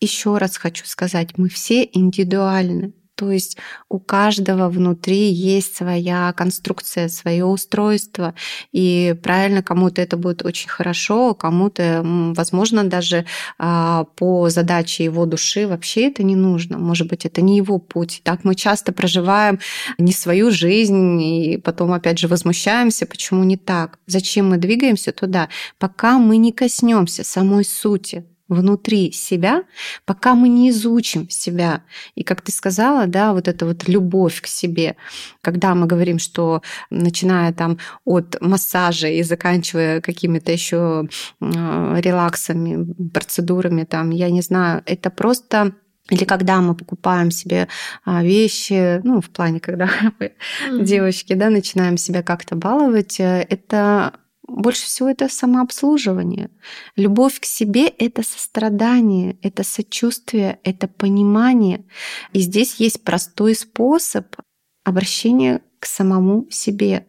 Еще 0.00 0.38
раз 0.38 0.56
хочу 0.56 0.84
сказать, 0.86 1.38
мы 1.38 1.48
все 1.48 1.88
индивидуальны. 1.92 2.92
То 3.14 3.30
есть 3.30 3.58
у 3.88 3.98
каждого 3.98 4.68
внутри 4.68 5.30
есть 5.30 5.76
своя 5.76 6.32
конструкция, 6.32 7.08
свое 7.08 7.44
устройство. 7.44 8.34
И 8.72 9.14
правильно, 9.22 9.62
кому-то 9.62 10.00
это 10.00 10.16
будет 10.16 10.44
очень 10.44 10.68
хорошо, 10.68 11.34
кому-то, 11.34 12.02
возможно, 12.04 12.84
даже 12.84 13.26
а, 13.58 14.04
по 14.16 14.48
задаче 14.48 15.04
его 15.04 15.26
души 15.26 15.66
вообще 15.66 16.08
это 16.08 16.22
не 16.22 16.36
нужно. 16.36 16.78
Может 16.78 17.08
быть, 17.08 17.26
это 17.26 17.42
не 17.42 17.56
его 17.56 17.78
путь. 17.78 18.22
Так 18.24 18.44
мы 18.44 18.54
часто 18.54 18.92
проживаем 18.92 19.60
не 19.98 20.12
свою 20.12 20.50
жизнь 20.50 21.20
и 21.22 21.58
потом 21.58 21.92
опять 21.92 22.18
же 22.18 22.28
возмущаемся, 22.28 23.06
почему 23.06 23.44
не 23.44 23.56
так. 23.56 23.98
Зачем 24.06 24.50
мы 24.50 24.56
двигаемся 24.56 25.12
туда, 25.12 25.48
пока 25.78 26.18
мы 26.18 26.38
не 26.38 26.52
коснемся 26.52 27.24
самой 27.24 27.64
сути 27.64 28.24
внутри 28.52 29.12
себя, 29.12 29.64
пока 30.04 30.34
мы 30.34 30.48
не 30.48 30.70
изучим 30.70 31.28
себя. 31.30 31.82
И 32.14 32.22
как 32.22 32.42
ты 32.42 32.52
сказала, 32.52 33.06
да, 33.06 33.32
вот 33.32 33.48
эта 33.48 33.66
вот 33.66 33.88
любовь 33.88 34.40
к 34.40 34.46
себе, 34.46 34.96
когда 35.40 35.74
мы 35.74 35.86
говорим, 35.86 36.18
что 36.18 36.62
начиная 36.90 37.52
там 37.52 37.78
от 38.04 38.40
массажа 38.40 39.08
и 39.08 39.22
заканчивая 39.22 40.00
какими-то 40.00 40.52
еще 40.52 41.08
релаксами, 41.40 42.92
процедурами, 43.12 43.84
там, 43.84 44.10
я 44.10 44.30
не 44.30 44.42
знаю, 44.42 44.82
это 44.86 45.10
просто 45.10 45.74
или 46.10 46.24
когда 46.24 46.60
мы 46.60 46.74
покупаем 46.74 47.30
себе 47.30 47.68
а, 48.04 48.22
вещи, 48.22 49.00
ну, 49.04 49.20
в 49.20 49.30
плане, 49.30 49.60
когда 49.60 49.88
мы, 50.18 50.32
mm-hmm. 50.68 50.82
девочки, 50.84 51.32
да, 51.34 51.48
начинаем 51.48 51.96
себя 51.96 52.22
как-то 52.22 52.56
баловать, 52.56 53.20
э, 53.20 53.46
это 53.48 54.12
больше 54.46 54.86
всего 54.86 55.08
это 55.08 55.28
самообслуживание. 55.28 56.50
Любовь 56.96 57.40
к 57.40 57.44
себе— 57.44 57.86
это 57.98 58.22
сострадание, 58.22 59.38
это 59.42 59.62
сочувствие, 59.62 60.58
это 60.64 60.88
понимание. 60.88 61.84
И 62.32 62.40
здесь 62.40 62.76
есть 62.76 63.04
простой 63.04 63.54
способ 63.54 64.36
обращения 64.84 65.62
к 65.78 65.86
самому 65.86 66.48
себе. 66.50 67.06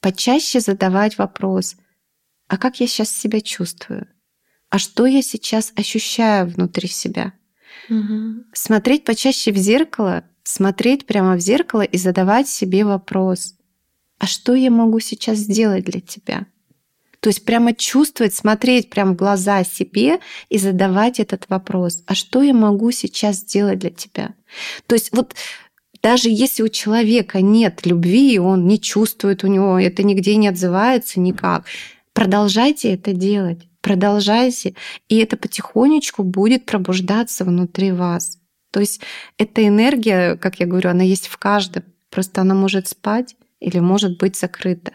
Почаще 0.00 0.60
задавать 0.60 1.18
вопрос, 1.18 1.76
а 2.48 2.58
как 2.58 2.80
я 2.80 2.86
сейчас 2.86 3.10
себя 3.10 3.40
чувствую? 3.40 4.08
А 4.68 4.78
что 4.78 5.06
я 5.06 5.22
сейчас 5.22 5.72
ощущаю 5.76 6.48
внутри 6.48 6.88
себя? 6.88 7.34
Угу. 7.88 8.44
Смотреть 8.52 9.04
почаще 9.04 9.52
в 9.52 9.56
зеркало, 9.56 10.24
смотреть 10.42 11.06
прямо 11.06 11.36
в 11.36 11.40
зеркало 11.40 11.82
и 11.82 11.96
задавать 11.96 12.48
себе 12.48 12.84
вопрос, 12.84 13.54
а 14.18 14.26
что 14.26 14.54
я 14.54 14.70
могу 14.70 15.00
сейчас 15.00 15.38
сделать 15.38 15.84
для 15.84 16.00
тебя? 16.00 16.46
То 17.22 17.28
есть 17.28 17.44
прямо 17.44 17.72
чувствовать, 17.72 18.34
смотреть 18.34 18.90
прямо 18.90 19.12
в 19.12 19.16
глаза 19.16 19.62
себе 19.62 20.18
и 20.48 20.58
задавать 20.58 21.20
этот 21.20 21.44
вопрос. 21.48 22.02
А 22.06 22.16
что 22.16 22.42
я 22.42 22.52
могу 22.52 22.90
сейчас 22.90 23.36
сделать 23.36 23.78
для 23.78 23.90
тебя? 23.90 24.34
То 24.88 24.96
есть 24.96 25.10
вот 25.12 25.36
даже 26.02 26.28
если 26.28 26.64
у 26.64 26.68
человека 26.68 27.40
нет 27.40 27.86
любви, 27.86 28.40
он 28.40 28.66
не 28.66 28.80
чувствует 28.80 29.44
у 29.44 29.46
него, 29.46 29.78
это 29.78 30.02
нигде 30.02 30.34
не 30.34 30.48
отзывается 30.48 31.20
никак, 31.20 31.66
продолжайте 32.12 32.92
это 32.92 33.12
делать, 33.12 33.68
продолжайте, 33.82 34.74
и 35.08 35.16
это 35.18 35.36
потихонечку 35.36 36.24
будет 36.24 36.66
пробуждаться 36.66 37.44
внутри 37.44 37.92
вас. 37.92 38.40
То 38.72 38.80
есть 38.80 39.00
эта 39.38 39.64
энергия, 39.64 40.34
как 40.34 40.58
я 40.58 40.66
говорю, 40.66 40.90
она 40.90 41.04
есть 41.04 41.28
в 41.28 41.36
каждом, 41.36 41.84
просто 42.10 42.40
она 42.40 42.56
может 42.56 42.88
спать 42.88 43.36
или 43.60 43.78
может 43.78 44.18
быть 44.18 44.34
закрыта. 44.34 44.94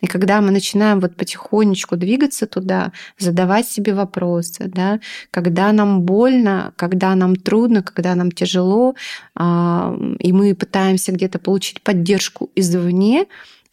И 0.00 0.06
когда 0.06 0.40
мы 0.40 0.50
начинаем 0.50 1.00
вот 1.00 1.16
потихонечку 1.16 1.96
двигаться 1.96 2.46
туда, 2.46 2.92
задавать 3.18 3.68
себе 3.68 3.94
вопросы, 3.94 4.70
да, 4.74 5.00
когда 5.30 5.72
нам 5.72 6.02
больно, 6.02 6.72
когда 6.76 7.14
нам 7.14 7.36
трудно, 7.36 7.82
когда 7.82 8.14
нам 8.14 8.30
тяжело, 8.30 8.94
а, 9.34 9.96
и 10.18 10.32
мы 10.32 10.54
пытаемся 10.54 11.12
где-то 11.12 11.38
получить 11.38 11.82
поддержку 11.82 12.50
извне, 12.54 13.26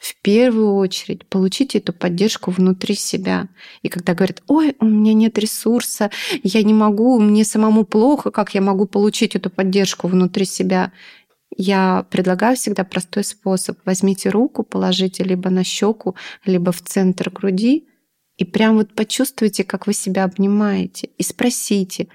в 0.04 0.16
первую 0.22 0.76
очередь 0.76 1.26
получить 1.26 1.76
эту 1.76 1.94
поддержку 1.94 2.52
внутри 2.52 2.94
себя. 2.94 3.48
И 3.84 3.88
когда 3.88 4.14
говорят, 4.14 4.44
ой, 4.48 4.76
у 4.82 4.86
меня 4.86 5.14
нет 5.14 5.38
ресурса, 5.38 6.12
я 6.44 6.62
не 6.62 6.74
могу, 6.74 7.22
мне 7.22 7.46
самому 7.46 7.86
плохо, 7.86 8.30
как 8.30 8.54
я 8.54 8.60
могу 8.60 8.86
получить 8.86 9.34
эту 9.36 9.50
поддержку 9.50 10.10
внутри 10.10 10.44
себя? 10.44 10.92
Я 11.56 12.06
предлагаю 12.10 12.56
всегда 12.56 12.84
простой 12.84 13.24
способ. 13.24 13.78
Возьмите 13.86 14.30
руку, 14.30 14.64
положите 14.64 15.24
либо 15.24 15.50
на 15.50 15.64
щеку, 15.64 16.16
либо 16.46 16.72
в 16.72 16.82
центр 16.82 17.30
груди, 17.30 17.88
и 18.38 18.46
прям 18.46 18.76
вот 18.76 18.94
почувствуйте, 18.94 19.64
как 19.64 19.88
вы 19.88 19.94
себя 19.94 20.24
обнимаете, 20.24 21.10
и 21.18 21.24
спросите, 21.24 22.08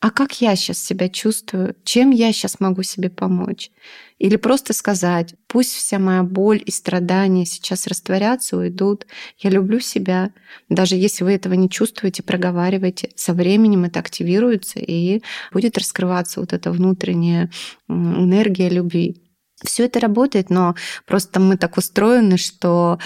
а 0.00 0.10
как 0.10 0.40
я 0.40 0.56
сейчас 0.56 0.78
себя 0.78 1.10
чувствую, 1.10 1.76
чем 1.84 2.10
я 2.10 2.32
сейчас 2.32 2.58
могу 2.58 2.82
себе 2.82 3.10
помочь. 3.10 3.70
Или 4.18 4.36
просто 4.36 4.72
сказать, 4.72 5.34
пусть 5.46 5.74
вся 5.74 5.98
моя 5.98 6.22
боль 6.22 6.62
и 6.64 6.70
страдания 6.70 7.44
сейчас 7.44 7.86
растворятся, 7.86 8.56
уйдут. 8.56 9.06
Я 9.38 9.50
люблю 9.50 9.78
себя. 9.78 10.32
Даже 10.70 10.96
если 10.96 11.24
вы 11.24 11.32
этого 11.32 11.52
не 11.52 11.68
чувствуете, 11.68 12.22
проговаривайте. 12.22 13.10
Со 13.14 13.34
временем 13.34 13.84
это 13.84 14.00
активируется 14.00 14.78
и 14.78 15.22
будет 15.52 15.76
раскрываться 15.76 16.40
вот 16.40 16.54
эта 16.54 16.72
внутренняя 16.72 17.50
энергия 17.88 18.70
любви. 18.70 19.22
Все 19.62 19.84
это 19.84 20.00
работает, 20.00 20.48
но 20.48 20.74
просто 21.06 21.40
мы 21.40 21.58
так 21.58 21.76
устроены, 21.76 22.38
что 22.38 22.98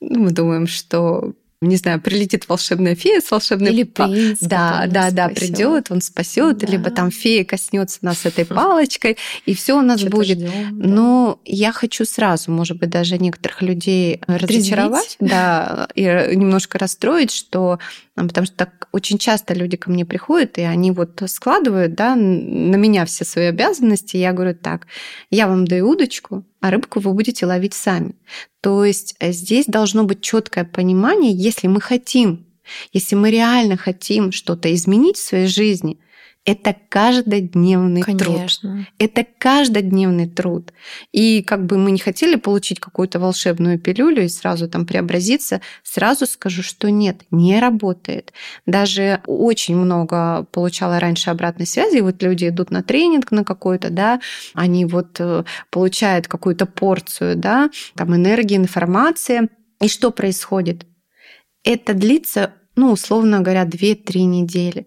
мы 0.00 0.30
думаем, 0.30 0.68
что 0.68 1.34
не 1.66 1.76
знаю, 1.76 2.00
прилетит 2.00 2.48
волшебная 2.48 2.94
фея 2.94 3.20
с 3.20 3.30
волшебной 3.30 3.70
или 3.72 3.84
принц, 3.84 4.38
да, 4.40 4.86
да, 4.88 5.10
да, 5.10 5.28
придет, 5.28 5.90
он 5.90 6.00
спасет, 6.00 6.58
да. 6.58 6.66
либо 6.66 6.90
там 6.90 7.10
фея 7.10 7.44
коснется 7.44 7.98
нас 8.02 8.26
этой 8.26 8.44
палочкой, 8.44 9.16
и 9.46 9.54
все 9.54 9.78
у 9.78 9.82
нас 9.82 10.00
Что-то 10.00 10.16
будет. 10.16 10.38
Ждём, 10.38 10.78
да. 10.78 10.88
Но 10.88 11.40
я 11.44 11.72
хочу 11.72 12.04
сразу, 12.04 12.50
может 12.50 12.78
быть, 12.78 12.90
даже 12.90 13.18
некоторых 13.18 13.62
людей 13.62 14.20
разочаровать, 14.26 15.16
да, 15.20 15.88
и 15.94 16.02
немножко 16.02 16.78
расстроить, 16.78 17.30
что 17.30 17.78
потому 18.14 18.46
что 18.46 18.56
так 18.56 18.88
очень 18.92 19.18
часто 19.18 19.54
люди 19.54 19.76
ко 19.76 19.90
мне 19.90 20.04
приходят, 20.04 20.58
и 20.58 20.62
они 20.62 20.90
вот 20.90 21.22
складывают 21.26 21.94
да, 21.94 22.14
на 22.14 22.76
меня 22.76 23.06
все 23.06 23.24
свои 23.24 23.46
обязанности. 23.46 24.16
И 24.16 24.20
я 24.20 24.32
говорю, 24.32 24.54
так, 24.54 24.86
я 25.30 25.48
вам 25.48 25.64
даю 25.64 25.88
удочку, 25.88 26.44
а 26.62 26.70
рыбку 26.70 27.00
вы 27.00 27.12
будете 27.12 27.44
ловить 27.44 27.74
сами. 27.74 28.14
То 28.62 28.84
есть 28.84 29.14
э, 29.18 29.32
здесь 29.32 29.66
должно 29.66 30.04
быть 30.04 30.22
четкое 30.22 30.64
понимание, 30.64 31.32
если 31.32 31.66
мы 31.66 31.80
хотим 31.80 32.46
Если 32.92 33.16
мы 33.16 33.30
реально 33.30 33.76
хотим 33.76 34.32
что-то 34.32 34.72
изменить 34.72 35.18
в 35.18 35.26
своей 35.26 35.48
жизни– 35.48 35.98
это 36.44 36.74
каждодневный 36.88 38.02
Конечно. 38.02 38.70
труд. 38.70 38.86
Это 38.98 39.26
каждодневный 39.38 40.28
труд. 40.28 40.72
И 41.12 41.42
как 41.42 41.66
бы 41.66 41.78
мы 41.78 41.92
не 41.92 42.00
хотели 42.00 42.34
получить 42.34 42.80
какую-то 42.80 43.20
волшебную 43.20 43.78
пилюлю 43.78 44.24
и 44.24 44.28
сразу 44.28 44.68
там 44.68 44.84
преобразиться, 44.84 45.60
сразу 45.84 46.26
скажу, 46.26 46.62
что 46.64 46.90
нет, 46.90 47.22
не 47.30 47.60
работает. 47.60 48.32
Даже 48.66 49.22
очень 49.26 49.76
много 49.76 50.44
получала 50.50 50.98
раньше 50.98 51.30
обратной 51.30 51.66
связи. 51.66 52.00
Вот 52.00 52.20
люди 52.22 52.48
идут 52.48 52.72
на 52.72 52.82
тренинг 52.82 53.30
на 53.30 53.44
какой-то, 53.44 53.90
да, 53.90 54.20
они 54.54 54.84
вот 54.84 55.20
э, 55.20 55.44
получают 55.70 56.26
какую-то 56.26 56.66
порцию, 56.66 57.36
да, 57.36 57.70
там 57.94 58.16
энергии, 58.16 58.56
информации. 58.56 59.48
И 59.80 59.88
что 59.88 60.10
происходит? 60.10 60.86
Это 61.62 61.94
длится, 61.94 62.54
ну, 62.74 62.90
условно 62.90 63.40
говоря, 63.40 63.64
2-3 63.64 64.24
недели. 64.24 64.86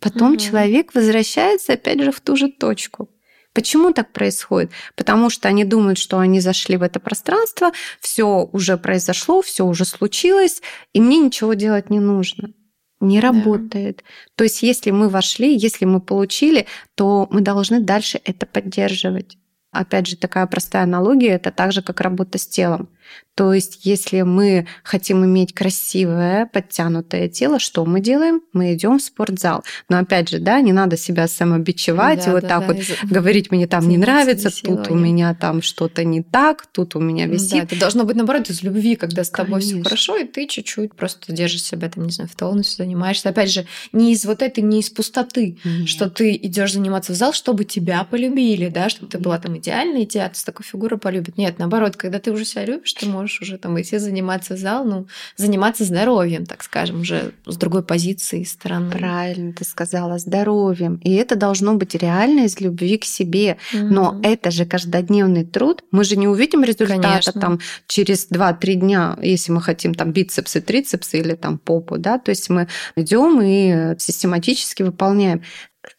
Потом 0.00 0.32
угу. 0.32 0.36
человек 0.38 0.94
возвращается 0.94 1.74
опять 1.74 2.02
же 2.02 2.12
в 2.12 2.20
ту 2.20 2.36
же 2.36 2.48
точку. 2.48 3.08
Почему 3.52 3.92
так 3.94 4.12
происходит? 4.12 4.70
Потому 4.96 5.30
что 5.30 5.48
они 5.48 5.64
думают, 5.64 5.98
что 5.98 6.18
они 6.18 6.40
зашли 6.40 6.76
в 6.76 6.82
это 6.82 7.00
пространство, 7.00 7.72
все 8.00 8.48
уже 8.52 8.76
произошло, 8.76 9.40
все 9.40 9.64
уже 9.64 9.86
случилось, 9.86 10.60
и 10.92 11.00
мне 11.00 11.18
ничего 11.18 11.54
делать 11.54 11.88
не 11.88 11.98
нужно. 11.98 12.52
Не 13.00 13.18
работает. 13.18 13.98
Да. 13.98 14.04
То 14.36 14.44
есть, 14.44 14.62
если 14.62 14.90
мы 14.90 15.08
вошли, 15.08 15.56
если 15.56 15.86
мы 15.86 16.00
получили, 16.00 16.66
то 16.94 17.28
мы 17.30 17.40
должны 17.40 17.80
дальше 17.80 18.20
это 18.24 18.44
поддерживать. 18.44 19.38
Опять 19.80 20.06
же, 20.06 20.16
такая 20.16 20.46
простая 20.46 20.82
аналогия 20.84 21.30
это 21.30 21.50
так 21.50 21.72
же, 21.72 21.82
как 21.82 22.00
работа 22.00 22.38
с 22.38 22.46
телом. 22.46 22.88
То 23.34 23.52
есть, 23.52 23.80
если 23.84 24.22
мы 24.22 24.66
хотим 24.82 25.22
иметь 25.26 25.52
красивое, 25.52 26.46
подтянутое 26.46 27.28
тело, 27.28 27.58
что 27.58 27.84
мы 27.84 28.00
делаем? 28.00 28.40
Мы 28.54 28.72
идем 28.72 28.98
в 28.98 29.02
спортзал. 29.02 29.62
Но 29.90 29.98
опять 29.98 30.30
же, 30.30 30.38
да, 30.38 30.58
не 30.62 30.72
надо 30.72 30.96
себя 30.96 31.28
самобичевать 31.28 32.24
да, 32.24 32.30
и 32.30 32.34
вот 32.34 32.42
да, 32.42 32.48
так 32.48 32.60
да, 32.60 32.66
вот 32.68 32.76
из... 32.78 32.94
говорить, 33.02 33.50
мне 33.50 33.66
там 33.66 33.86
не 33.88 33.98
нравится, 33.98 34.50
тут 34.62 34.90
у 34.90 34.94
меня 34.94 35.34
там 35.34 35.60
что-то 35.60 36.02
не 36.02 36.22
так, 36.22 36.66
тут 36.66 36.96
у 36.96 37.00
меня 37.00 37.26
висит. 37.26 37.50
Да, 37.50 37.58
это 37.58 37.78
должно 37.78 38.04
быть 38.04 38.16
наоборот 38.16 38.48
из 38.48 38.62
любви, 38.62 38.96
когда 38.96 39.22
с 39.22 39.28
тобой 39.28 39.60
все 39.60 39.82
хорошо, 39.82 40.16
и 40.16 40.24
ты 40.24 40.46
чуть-чуть 40.46 40.94
просто 40.94 41.30
держишь 41.34 41.62
себя 41.62 41.90
там, 41.90 42.04
не 42.04 42.12
знаю, 42.12 42.30
в 42.30 42.36
тонусе, 42.36 42.76
занимаешься. 42.76 43.28
Опять 43.28 43.52
же, 43.52 43.66
не 43.92 44.14
из 44.14 44.24
вот 44.24 44.40
этой, 44.40 44.60
не 44.60 44.80
из 44.80 44.88
пустоты, 44.88 45.58
Нет. 45.62 45.88
что 45.90 46.08
ты 46.08 46.34
идешь 46.36 46.72
заниматься 46.72 47.12
в 47.12 47.16
зал, 47.16 47.34
чтобы 47.34 47.66
тебя 47.66 48.02
полюбили, 48.04 48.68
да, 48.68 48.88
чтобы 48.88 49.08
ты 49.08 49.18
была 49.18 49.38
там 49.38 49.58
идеальной, 49.58 49.65
и 49.66 50.06
тебя 50.06 50.30
с 50.32 50.44
такой 50.44 50.64
фигурой 50.64 50.98
полюбят. 50.98 51.36
Нет, 51.36 51.58
наоборот, 51.58 51.96
когда 51.96 52.18
ты 52.18 52.32
уже 52.32 52.44
себя 52.44 52.64
любишь, 52.64 52.92
ты 52.92 53.06
можешь 53.06 53.40
уже 53.40 53.58
там 53.58 53.80
идти 53.80 53.98
заниматься 53.98 54.54
в 54.54 54.58
зал, 54.58 54.84
ну, 54.84 55.06
заниматься 55.36 55.84
здоровьем, 55.84 56.46
так 56.46 56.62
скажем, 56.62 57.00
уже 57.00 57.32
с 57.46 57.56
другой 57.56 57.82
позиции 57.82 58.44
стороны. 58.44 58.90
Правильно 58.90 59.52
ты 59.52 59.64
сказала, 59.64 60.18
здоровьем. 60.18 61.00
И 61.04 61.14
это 61.14 61.36
должно 61.36 61.74
быть 61.74 61.94
реально 61.94 62.46
из 62.46 62.60
любви 62.60 62.98
к 62.98 63.04
себе. 63.04 63.58
Mm-hmm. 63.72 63.82
Но 63.82 64.20
это 64.22 64.50
же 64.50 64.64
каждодневный 64.64 65.44
труд. 65.44 65.84
Мы 65.90 66.04
же 66.04 66.16
не 66.16 66.28
увидим 66.28 66.64
результата 66.64 67.00
Конечно. 67.00 67.40
там 67.40 67.60
через 67.86 68.30
2-3 68.30 68.74
дня, 68.74 69.18
если 69.22 69.52
мы 69.52 69.60
хотим 69.60 69.94
там 69.94 70.12
бицепсы, 70.12 70.60
трицепсы 70.60 71.18
или 71.18 71.34
там 71.34 71.58
попу, 71.58 71.98
да, 71.98 72.18
то 72.18 72.30
есть 72.30 72.48
мы 72.50 72.68
идем 72.96 73.40
и 73.42 73.98
систематически 73.98 74.82
выполняем 74.82 75.42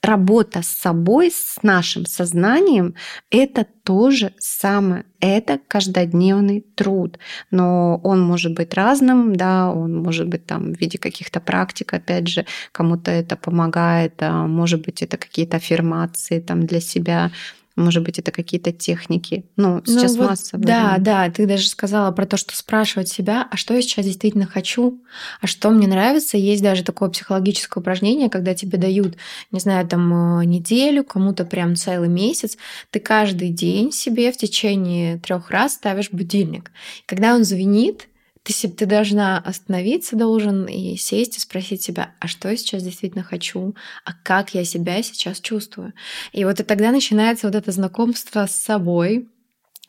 работа 0.01 0.61
с 0.61 0.67
собой, 0.67 1.31
с 1.31 1.57
нашим 1.63 2.05
сознанием, 2.05 2.95
это 3.29 3.65
тоже 3.83 4.33
самое. 4.37 5.05
Это 5.19 5.59
каждодневный 5.67 6.61
труд. 6.75 7.17
Но 7.51 7.97
он 8.03 8.21
может 8.21 8.53
быть 8.53 8.73
разным, 8.73 9.35
да, 9.35 9.71
он 9.71 10.03
может 10.03 10.27
быть 10.27 10.45
там 10.45 10.73
в 10.73 10.79
виде 10.79 10.97
каких-то 10.97 11.39
практик, 11.39 11.93
опять 11.93 12.27
же, 12.27 12.45
кому-то 12.71 13.11
это 13.11 13.35
помогает, 13.35 14.13
а 14.19 14.45
может 14.45 14.85
быть, 14.85 15.01
это 15.01 15.17
какие-то 15.17 15.57
аффирмации 15.57 16.39
там 16.39 16.65
для 16.65 16.81
себя, 16.81 17.31
может 17.77 18.03
быть, 18.03 18.17
это 18.17 18.31
какие-то 18.31 18.71
техники. 18.71 19.45
Ну, 19.55 19.81
сейчас 19.85 20.15
ну, 20.15 20.23
вот, 20.23 20.29
масса. 20.31 20.57
Да, 20.57 20.97
да, 20.99 21.29
ты 21.29 21.45
даже 21.45 21.69
сказала 21.69 22.11
про 22.11 22.25
то, 22.25 22.35
что 22.35 22.55
спрашивать 22.55 23.07
себя, 23.07 23.47
а 23.49 23.55
что 23.55 23.75
я 23.75 23.81
сейчас 23.81 24.05
действительно 24.05 24.47
хочу, 24.47 24.99
а 25.39 25.47
что 25.47 25.69
мне 25.69 25.87
нравится. 25.87 26.37
Есть 26.37 26.63
даже 26.63 26.83
такое 26.83 27.09
психологическое 27.09 27.79
упражнение, 27.79 28.29
когда 28.29 28.55
тебе 28.55 28.77
дают, 28.79 29.15
не 29.51 29.59
знаю, 29.59 29.87
там 29.87 30.39
э, 30.39 30.45
неделю, 30.45 31.03
кому-то 31.03 31.45
прям 31.45 31.75
целый 31.75 32.09
месяц. 32.09 32.57
Ты 32.89 32.99
каждый 32.99 33.49
день 33.49 33.91
себе 33.91 34.31
в 34.31 34.37
течение 34.37 35.19
трех 35.19 35.51
раз 35.51 35.75
ставишь 35.75 36.09
будильник. 36.11 36.71
Когда 37.05 37.35
он 37.35 37.43
звенит, 37.43 38.07
ты, 38.47 38.67
ты 38.69 38.85
должна 38.85 39.39
остановиться 39.39 40.15
должен 40.15 40.65
и 40.65 40.95
сесть 40.95 41.37
и 41.37 41.39
спросить 41.39 41.81
себя, 41.81 42.11
а 42.19 42.27
что 42.27 42.49
я 42.49 42.55
сейчас 42.55 42.81
действительно 42.81 43.23
хочу, 43.23 43.75
а 44.05 44.13
как 44.23 44.53
я 44.53 44.63
себя 44.63 45.03
сейчас 45.03 45.41
чувствую. 45.41 45.93
И 46.31 46.45
вот 46.45 46.59
и 46.59 46.63
тогда 46.63 46.91
начинается 46.91 47.47
вот 47.47 47.55
это 47.55 47.71
знакомство 47.71 48.45
с 48.45 48.55
собой, 48.55 49.27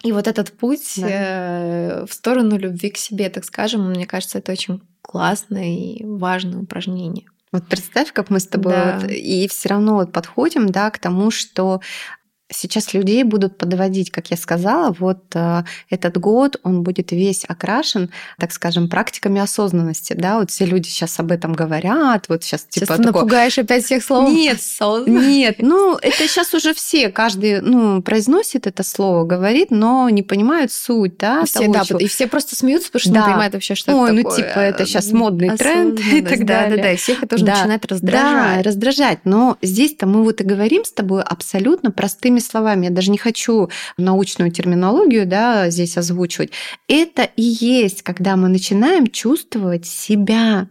и 0.02 0.12
вот 0.12 0.26
этот 0.28 0.52
путь 0.52 0.94
да. 0.96 1.08
Э, 1.08 2.06
в 2.06 2.12
сторону 2.12 2.56
любви 2.56 2.90
к 2.90 2.96
себе, 2.96 3.30
так 3.30 3.44
скажем, 3.44 3.90
мне 3.90 4.06
кажется, 4.06 4.38
это 4.38 4.52
очень 4.52 4.80
классное 5.02 5.74
и 5.74 6.04
важное 6.04 6.60
упражнение. 6.60 7.26
Вот 7.50 7.64
представь, 7.66 8.12
как 8.12 8.30
мы 8.30 8.40
с 8.40 8.46
тобой 8.46 8.72
да. 8.72 8.98
вот, 9.00 9.10
и 9.10 9.48
все 9.48 9.70
равно 9.70 9.94
вот 9.94 10.12
подходим, 10.12 10.68
да, 10.68 10.90
к 10.90 10.98
тому, 10.98 11.30
что 11.30 11.80
Сейчас 12.50 12.94
людей 12.94 13.24
будут 13.24 13.58
подводить, 13.58 14.10
как 14.10 14.30
я 14.30 14.36
сказала, 14.36 14.94
вот 14.98 15.22
э, 15.34 15.64
этот 15.90 16.16
год, 16.16 16.58
он 16.62 16.82
будет 16.82 17.12
весь 17.12 17.44
окрашен, 17.44 18.10
так 18.38 18.52
скажем, 18.52 18.88
практиками 18.88 19.40
осознанности, 19.40 20.14
да, 20.14 20.38
вот 20.38 20.50
все 20.50 20.64
люди 20.64 20.88
сейчас 20.88 21.20
об 21.20 21.30
этом 21.30 21.52
говорят, 21.52 22.26
вот 22.28 22.44
сейчас 22.44 22.62
типа 22.62 22.86
сейчас 22.86 22.96
ты 22.96 23.02
такое... 23.02 23.22
напугаешь 23.22 23.58
опять 23.58 23.84
всех 23.84 24.02
словом. 24.02 24.34
Нет, 24.34 24.60
нет, 25.06 25.56
ну 25.58 25.96
это 25.96 26.26
сейчас 26.26 26.54
уже 26.54 26.72
все, 26.72 27.10
каждый, 27.10 27.60
ну 27.60 28.00
произносит 28.02 28.66
это 28.66 28.82
слово, 28.82 29.24
говорит, 29.24 29.70
но 29.70 30.08
не 30.08 30.22
понимают 30.22 30.72
суть, 30.72 31.18
да, 31.18 31.44
все, 31.44 31.60
того, 31.60 31.72
да, 31.74 31.84
чего... 31.84 31.98
и 31.98 32.06
все 32.06 32.26
просто 32.26 32.56
смеются, 32.56 32.88
потому 32.90 33.00
что 33.00 33.12
да. 33.12 33.20
не 33.20 33.26
понимают 33.26 33.54
вообще, 33.54 33.74
что 33.74 33.94
Ой, 33.94 34.10
это 34.10 34.22
ну 34.22 34.36
типа 34.36 34.58
это 34.58 34.86
сейчас 34.86 35.12
модный 35.12 35.54
тренд 35.56 36.00
и 36.00 36.22
так 36.22 36.46
далее. 36.46 36.70
Да, 36.70 36.76
да, 36.76 36.82
да, 36.82 36.92
и 36.92 36.96
всех 36.96 37.22
это 37.22 37.34
уже 37.34 37.44
да. 37.44 37.56
начинает 37.56 37.84
раздражать. 37.84 38.56
Да, 38.56 38.62
раздражать, 38.62 39.18
но 39.24 39.58
здесь-то 39.60 40.06
мы 40.06 40.24
вот 40.24 40.40
и 40.40 40.44
говорим 40.44 40.84
с 40.84 40.92
тобой 40.92 41.22
абсолютно 41.22 41.90
простыми 41.90 42.37
простыми 42.38 42.58
словами, 42.58 42.84
я 42.86 42.90
даже 42.90 43.10
не 43.10 43.18
хочу 43.18 43.68
научную 43.96 44.50
терминологию 44.50 45.26
да, 45.26 45.70
здесь 45.70 45.96
озвучивать. 45.96 46.50
Это 46.88 47.22
и 47.22 47.42
есть, 47.42 48.02
когда 48.02 48.36
мы 48.36 48.48
начинаем 48.48 49.06
чувствовать 49.06 49.86
себя 49.86 50.68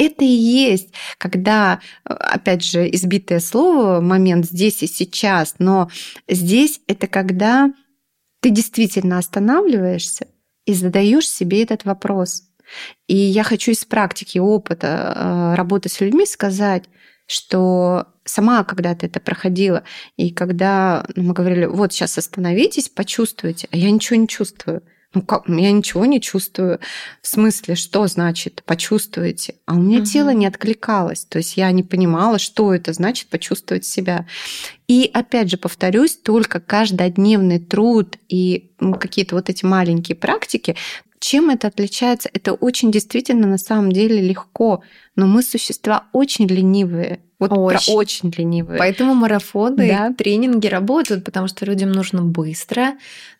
это 0.00 0.24
и 0.24 0.28
есть, 0.28 0.94
когда, 1.18 1.80
опять 2.04 2.62
же, 2.62 2.88
избитое 2.88 3.40
слово, 3.40 4.00
момент 4.00 4.46
здесь 4.46 4.80
и 4.84 4.86
сейчас, 4.86 5.56
но 5.58 5.90
здесь 6.28 6.80
это 6.86 7.08
когда 7.08 7.72
ты 8.40 8.50
действительно 8.50 9.18
останавливаешься 9.18 10.28
и 10.66 10.72
задаешь 10.72 11.28
себе 11.28 11.64
этот 11.64 11.84
вопрос. 11.84 12.44
И 13.08 13.16
я 13.16 13.42
хочу 13.42 13.72
из 13.72 13.84
практики, 13.84 14.38
опыта 14.38 14.86
э, 15.16 15.54
работы 15.56 15.88
с 15.88 16.00
людьми 16.00 16.26
сказать, 16.26 16.84
что 17.28 18.06
сама 18.24 18.64
когда-то 18.64 19.06
это 19.06 19.20
проходила, 19.20 19.84
и 20.16 20.30
когда 20.30 21.06
ну, 21.14 21.24
мы 21.24 21.34
говорили, 21.34 21.66
вот 21.66 21.92
сейчас 21.92 22.18
остановитесь, 22.18 22.88
почувствуйте, 22.88 23.68
а 23.70 23.76
я 23.76 23.90
ничего 23.90 24.16
не 24.16 24.26
чувствую. 24.26 24.82
Ну 25.14 25.22
как, 25.22 25.48
я 25.48 25.72
ничего 25.72 26.04
не 26.04 26.20
чувствую. 26.20 26.80
В 27.22 27.28
смысле, 27.28 27.76
что 27.76 28.06
значит 28.08 28.62
почувствуете? 28.64 29.54
А 29.64 29.74
у 29.74 29.78
меня 29.78 29.98
угу. 29.98 30.06
тело 30.06 30.30
не 30.30 30.46
откликалось. 30.46 31.24
То 31.24 31.38
есть 31.38 31.56
я 31.56 31.70
не 31.72 31.82
понимала, 31.82 32.38
что 32.38 32.74
это 32.74 32.92
значит 32.92 33.28
почувствовать 33.28 33.86
себя. 33.86 34.26
И 34.86 35.10
опять 35.12 35.50
же, 35.50 35.56
повторюсь, 35.56 36.14
только 36.14 36.60
каждодневный 36.60 37.58
труд 37.58 38.18
и 38.28 38.72
ну, 38.80 38.94
какие-то 38.94 39.34
вот 39.34 39.48
эти 39.48 39.64
маленькие 39.64 40.14
практики 40.14 40.76
чем 41.20 41.50
это 41.50 41.68
отличается? 41.68 42.28
Это 42.32 42.52
очень 42.52 42.90
действительно 42.90 43.46
на 43.46 43.58
самом 43.58 43.92
деле 43.92 44.20
легко, 44.20 44.82
но 45.16 45.26
мы 45.26 45.42
существа 45.42 46.06
очень 46.12 46.46
ленивые. 46.46 47.20
Вот 47.38 47.52
очень. 47.52 47.92
про 47.92 47.98
очень 47.98 48.34
ленивые. 48.36 48.78
Поэтому 48.78 49.14
марафоны, 49.14 49.88
да. 49.88 50.12
тренинги 50.12 50.66
работают, 50.66 51.24
потому 51.24 51.46
что 51.46 51.64
людям 51.66 51.92
нужно 51.92 52.22
быстро, 52.22 52.94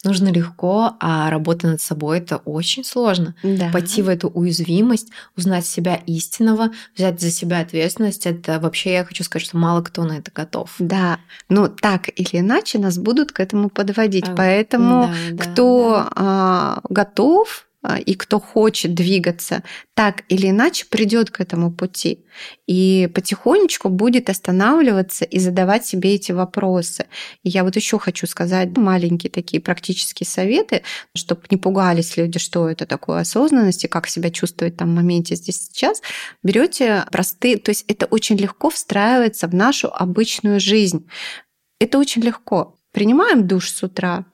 нужно 0.04 0.28
легко, 0.28 0.96
а 1.00 1.28
работа 1.30 1.66
над 1.66 1.80
собой 1.80 2.18
это 2.18 2.36
очень 2.36 2.84
сложно. 2.84 3.34
Да. 3.42 3.70
Пойти 3.72 4.02
в 4.02 4.08
эту 4.08 4.28
уязвимость, 4.28 5.08
узнать 5.36 5.66
себя 5.66 6.00
истинного, 6.06 6.70
взять 6.96 7.20
за 7.20 7.30
себя 7.30 7.58
ответственность, 7.58 8.26
это 8.26 8.60
вообще 8.60 8.92
я 8.92 9.04
хочу 9.04 9.24
сказать, 9.24 9.46
что 9.46 9.56
мало 9.56 9.82
кто 9.82 10.04
на 10.04 10.18
это 10.18 10.30
готов. 10.32 10.76
Да, 10.78 11.18
но 11.48 11.66
так 11.66 12.08
или 12.08 12.38
иначе 12.38 12.78
нас 12.78 12.98
будут 12.98 13.32
к 13.32 13.40
этому 13.40 13.68
подводить, 13.68 14.28
а, 14.28 14.34
поэтому 14.36 15.10
да, 15.32 15.42
кто 15.44 16.08
да. 16.14 16.80
готов 16.88 17.64
а, 17.64 17.67
и 18.04 18.14
кто 18.14 18.40
хочет 18.40 18.94
двигаться, 18.94 19.62
так 19.94 20.24
или 20.28 20.48
иначе 20.48 20.84
придет 20.86 21.30
к 21.30 21.40
этому 21.40 21.72
пути. 21.72 22.24
И 22.66 23.08
потихонечку 23.14 23.88
будет 23.88 24.28
останавливаться 24.28 25.24
и 25.24 25.38
задавать 25.38 25.86
себе 25.86 26.14
эти 26.14 26.32
вопросы. 26.32 27.06
И 27.44 27.50
я 27.50 27.62
вот 27.62 27.76
еще 27.76 27.98
хочу 27.98 28.26
сказать 28.26 28.76
маленькие 28.76 29.30
такие 29.30 29.62
практические 29.62 30.26
советы, 30.26 30.82
чтобы 31.14 31.42
не 31.50 31.56
пугались 31.56 32.16
люди, 32.16 32.38
что 32.38 32.68
это 32.68 32.84
такое 32.84 33.20
осознанность 33.20 33.84
и 33.84 33.88
как 33.88 34.08
себя 34.08 34.30
чувствовать 34.30 34.76
там 34.76 34.90
в 34.90 34.96
моменте 34.96 35.36
здесь 35.36 35.68
сейчас. 35.68 36.02
Берете 36.42 37.04
простые, 37.12 37.58
то 37.58 37.70
есть 37.70 37.84
это 37.88 38.06
очень 38.06 38.36
легко 38.36 38.70
встраивается 38.70 39.46
в 39.46 39.54
нашу 39.54 39.88
обычную 39.92 40.58
жизнь. 40.58 41.08
Это 41.80 41.98
очень 41.98 42.22
легко. 42.22 42.76
Принимаем 42.92 43.46
душ 43.46 43.70
с 43.70 43.82
утра, 43.84 44.26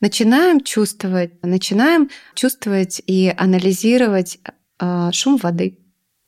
начинаем 0.00 0.60
чувствовать, 0.60 1.42
начинаем 1.42 2.10
чувствовать 2.34 3.02
и 3.06 3.32
анализировать 3.36 4.38
э, 4.80 5.10
шум 5.12 5.36
воды. 5.36 5.78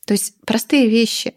То 0.07 0.13
есть 0.13 0.35
простые 0.45 0.89
вещи. 0.89 1.35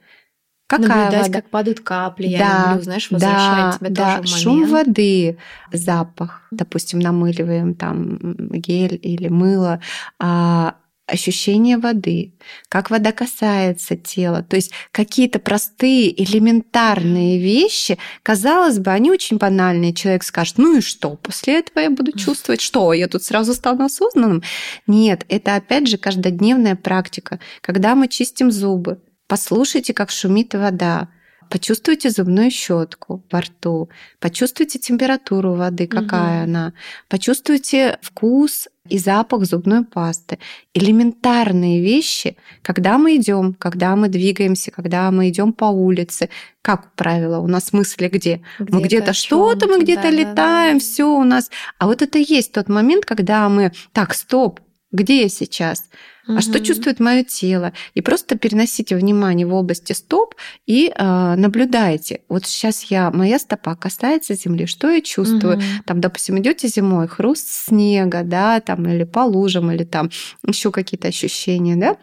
Какая 0.67 1.05
Наблюдать, 1.05 1.27
вода? 1.27 1.41
как 1.41 1.49
падают 1.49 1.79
капли, 1.79 2.27
я 2.27 2.39
да, 2.39 2.69
люблю, 2.71 2.83
знаешь, 2.83 3.09
возвращать 3.09 3.71
да, 3.71 3.77
тебя 3.77 3.89
да. 3.89 4.17
тоже 4.17 4.21
в 4.23 4.37
Шум 4.37 4.67
воды, 4.67 5.37
запах, 5.71 6.45
допустим, 6.51 6.99
намыливаем 6.99 7.73
там 7.73 8.35
гель 8.35 8.99
или 9.01 9.29
мыло, 9.29 9.79
а 10.19 10.75
ощущение 11.07 11.77
воды, 11.77 12.33
как 12.69 12.89
вода 12.89 13.11
касается 13.11 13.95
тела. 13.95 14.43
То 14.43 14.57
есть 14.57 14.71
какие-то 14.91 15.39
простые, 15.39 16.21
элементарные 16.21 17.39
вещи, 17.39 17.97
казалось 18.23 18.77
бы, 18.77 18.91
они 18.91 19.09
очень 19.09 19.37
банальные. 19.37 19.93
Человек 19.93 20.23
скажет, 20.23 20.57
ну 20.57 20.77
и 20.77 20.81
что, 20.81 21.15
после 21.15 21.59
этого 21.59 21.79
я 21.79 21.89
буду 21.89 22.11
чувствовать, 22.11 22.61
что 22.61 22.93
я 22.93 23.07
тут 23.07 23.23
сразу 23.23 23.53
стану 23.53 23.85
осознанным? 23.85 24.43
Нет, 24.85 25.25
это 25.29 25.55
опять 25.55 25.87
же 25.87 25.97
каждодневная 25.97 26.75
практика. 26.75 27.39
Когда 27.61 27.95
мы 27.95 28.09
чистим 28.09 28.51
зубы, 28.51 29.01
послушайте, 29.27 29.93
как 29.93 30.11
шумит 30.11 30.53
вода, 30.53 31.07
Почувствуйте 31.49 32.09
зубную 32.09 32.51
щетку 32.51 33.23
во 33.31 33.41
рту, 33.41 33.89
почувствуйте 34.19 34.79
температуру 34.79 35.53
воды, 35.53 35.87
какая 35.87 36.43
угу. 36.43 36.49
она, 36.49 36.73
почувствуйте 37.07 37.97
вкус 38.01 38.67
и 38.89 38.97
запах 38.97 39.45
зубной 39.45 39.83
пасты. 39.83 40.39
Элементарные 40.73 41.81
вещи, 41.81 42.37
когда 42.61 42.97
мы 42.97 43.15
идем, 43.17 43.53
когда 43.53 43.95
мы 43.95 44.07
двигаемся, 44.07 44.71
когда 44.71 45.11
мы 45.11 45.29
идем 45.29 45.53
по 45.53 45.65
улице, 45.65 46.29
как 46.61 46.93
правило, 46.95 47.39
у 47.39 47.47
нас 47.47 47.73
мысли 47.73 48.07
где? 48.07 48.41
где 48.59 48.73
мы 48.73 48.81
где-то 48.81 49.13
что-то, 49.13 49.67
мы 49.67 49.81
где-то 49.81 50.03
да, 50.03 50.09
летаем, 50.09 50.35
да, 50.35 50.73
да. 50.73 50.79
все 50.79 51.05
у 51.05 51.23
нас. 51.23 51.49
А 51.77 51.87
вот 51.87 52.01
это 52.01 52.17
есть 52.17 52.51
тот 52.51 52.69
момент, 52.69 53.05
когда 53.05 53.47
мы 53.49 53.71
так, 53.93 54.13
стоп, 54.13 54.59
где 54.97 55.21
я 55.23 55.29
сейчас? 55.29 55.85
а 56.27 56.41
что 56.41 56.59
чувствует 56.59 56.99
мое 56.99 57.23
тело. 57.23 57.73
И 57.93 58.01
просто 58.01 58.37
переносите 58.37 58.95
внимание 58.95 59.47
в 59.47 59.53
области 59.53 59.93
стоп 59.93 60.35
и 60.65 60.91
э, 60.93 61.35
наблюдайте. 61.37 62.21
Вот 62.27 62.45
сейчас 62.45 62.83
я, 62.83 63.11
моя 63.11 63.39
стопа 63.39 63.75
касается 63.75 64.35
земли, 64.35 64.65
что 64.65 64.89
я 64.89 65.01
чувствую? 65.01 65.57
Угу. 65.57 65.63
Там, 65.85 66.01
допустим, 66.01 66.37
идете 66.39 66.67
зимой, 66.67 67.07
хруст 67.07 67.47
снега, 67.49 68.23
да, 68.23 68.59
там, 68.59 68.87
или 68.89 69.03
по 69.03 69.19
лужам, 69.19 69.71
или 69.71 69.83
там 69.83 70.09
еще 70.45 70.71
какие-то 70.71 71.07
ощущения, 71.07 71.75
да? 71.75 71.97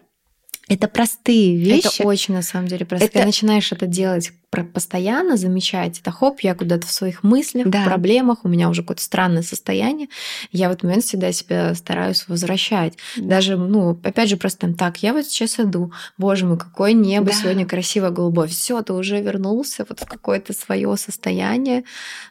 Это 0.69 0.89
простые 0.89 1.57
вещи. 1.57 2.01
Это 2.01 2.09
очень, 2.09 2.33
на 2.33 2.43
самом 2.43 2.69
деле, 2.69 2.87
просто. 2.87 3.05
Это... 3.05 3.13
Когда 3.13 3.27
начинаешь 3.27 3.71
это 3.71 3.87
делать 3.87 4.33
постоянно 4.63 5.37
замечать, 5.37 5.99
это 6.01 6.11
хоп, 6.11 6.41
я 6.41 6.55
куда-то 6.55 6.87
в 6.87 6.91
своих 6.91 7.23
мыслях, 7.23 7.69
да. 7.69 7.83
в 7.83 7.85
проблемах, 7.85 8.45
у 8.45 8.49
меня 8.49 8.69
уже 8.69 8.83
какое-то 8.83 9.03
странное 9.03 9.43
состояние, 9.43 10.09
я 10.53 10.69
в 10.69 10.73
этот 10.73 10.85
момент 10.85 11.05
всегда 11.05 11.33
себя 11.33 11.75
стараюсь 11.75 12.29
возвращать. 12.29 12.95
Даже, 13.17 13.57
ну, 13.57 13.99
опять 14.03 14.29
же, 14.29 14.37
просто 14.37 14.61
там, 14.61 14.75
так, 14.75 15.03
я 15.03 15.13
вот 15.13 15.27
сейчас 15.27 15.59
иду, 15.59 15.93
боже 16.19 16.47
мой, 16.47 16.59
какое 16.59 16.93
небо 16.93 17.27
да. 17.27 17.33
сегодня 17.33 17.67
красиво 17.67 18.11
голубое, 18.11 18.47
все, 18.47 18.81
ты 18.83 18.93
уже 18.93 19.21
вернулся 19.21 19.85
вот 19.89 20.01
в 20.01 20.07
какое-то 20.07 20.53
свое 20.53 20.97
состояние, 20.97 21.85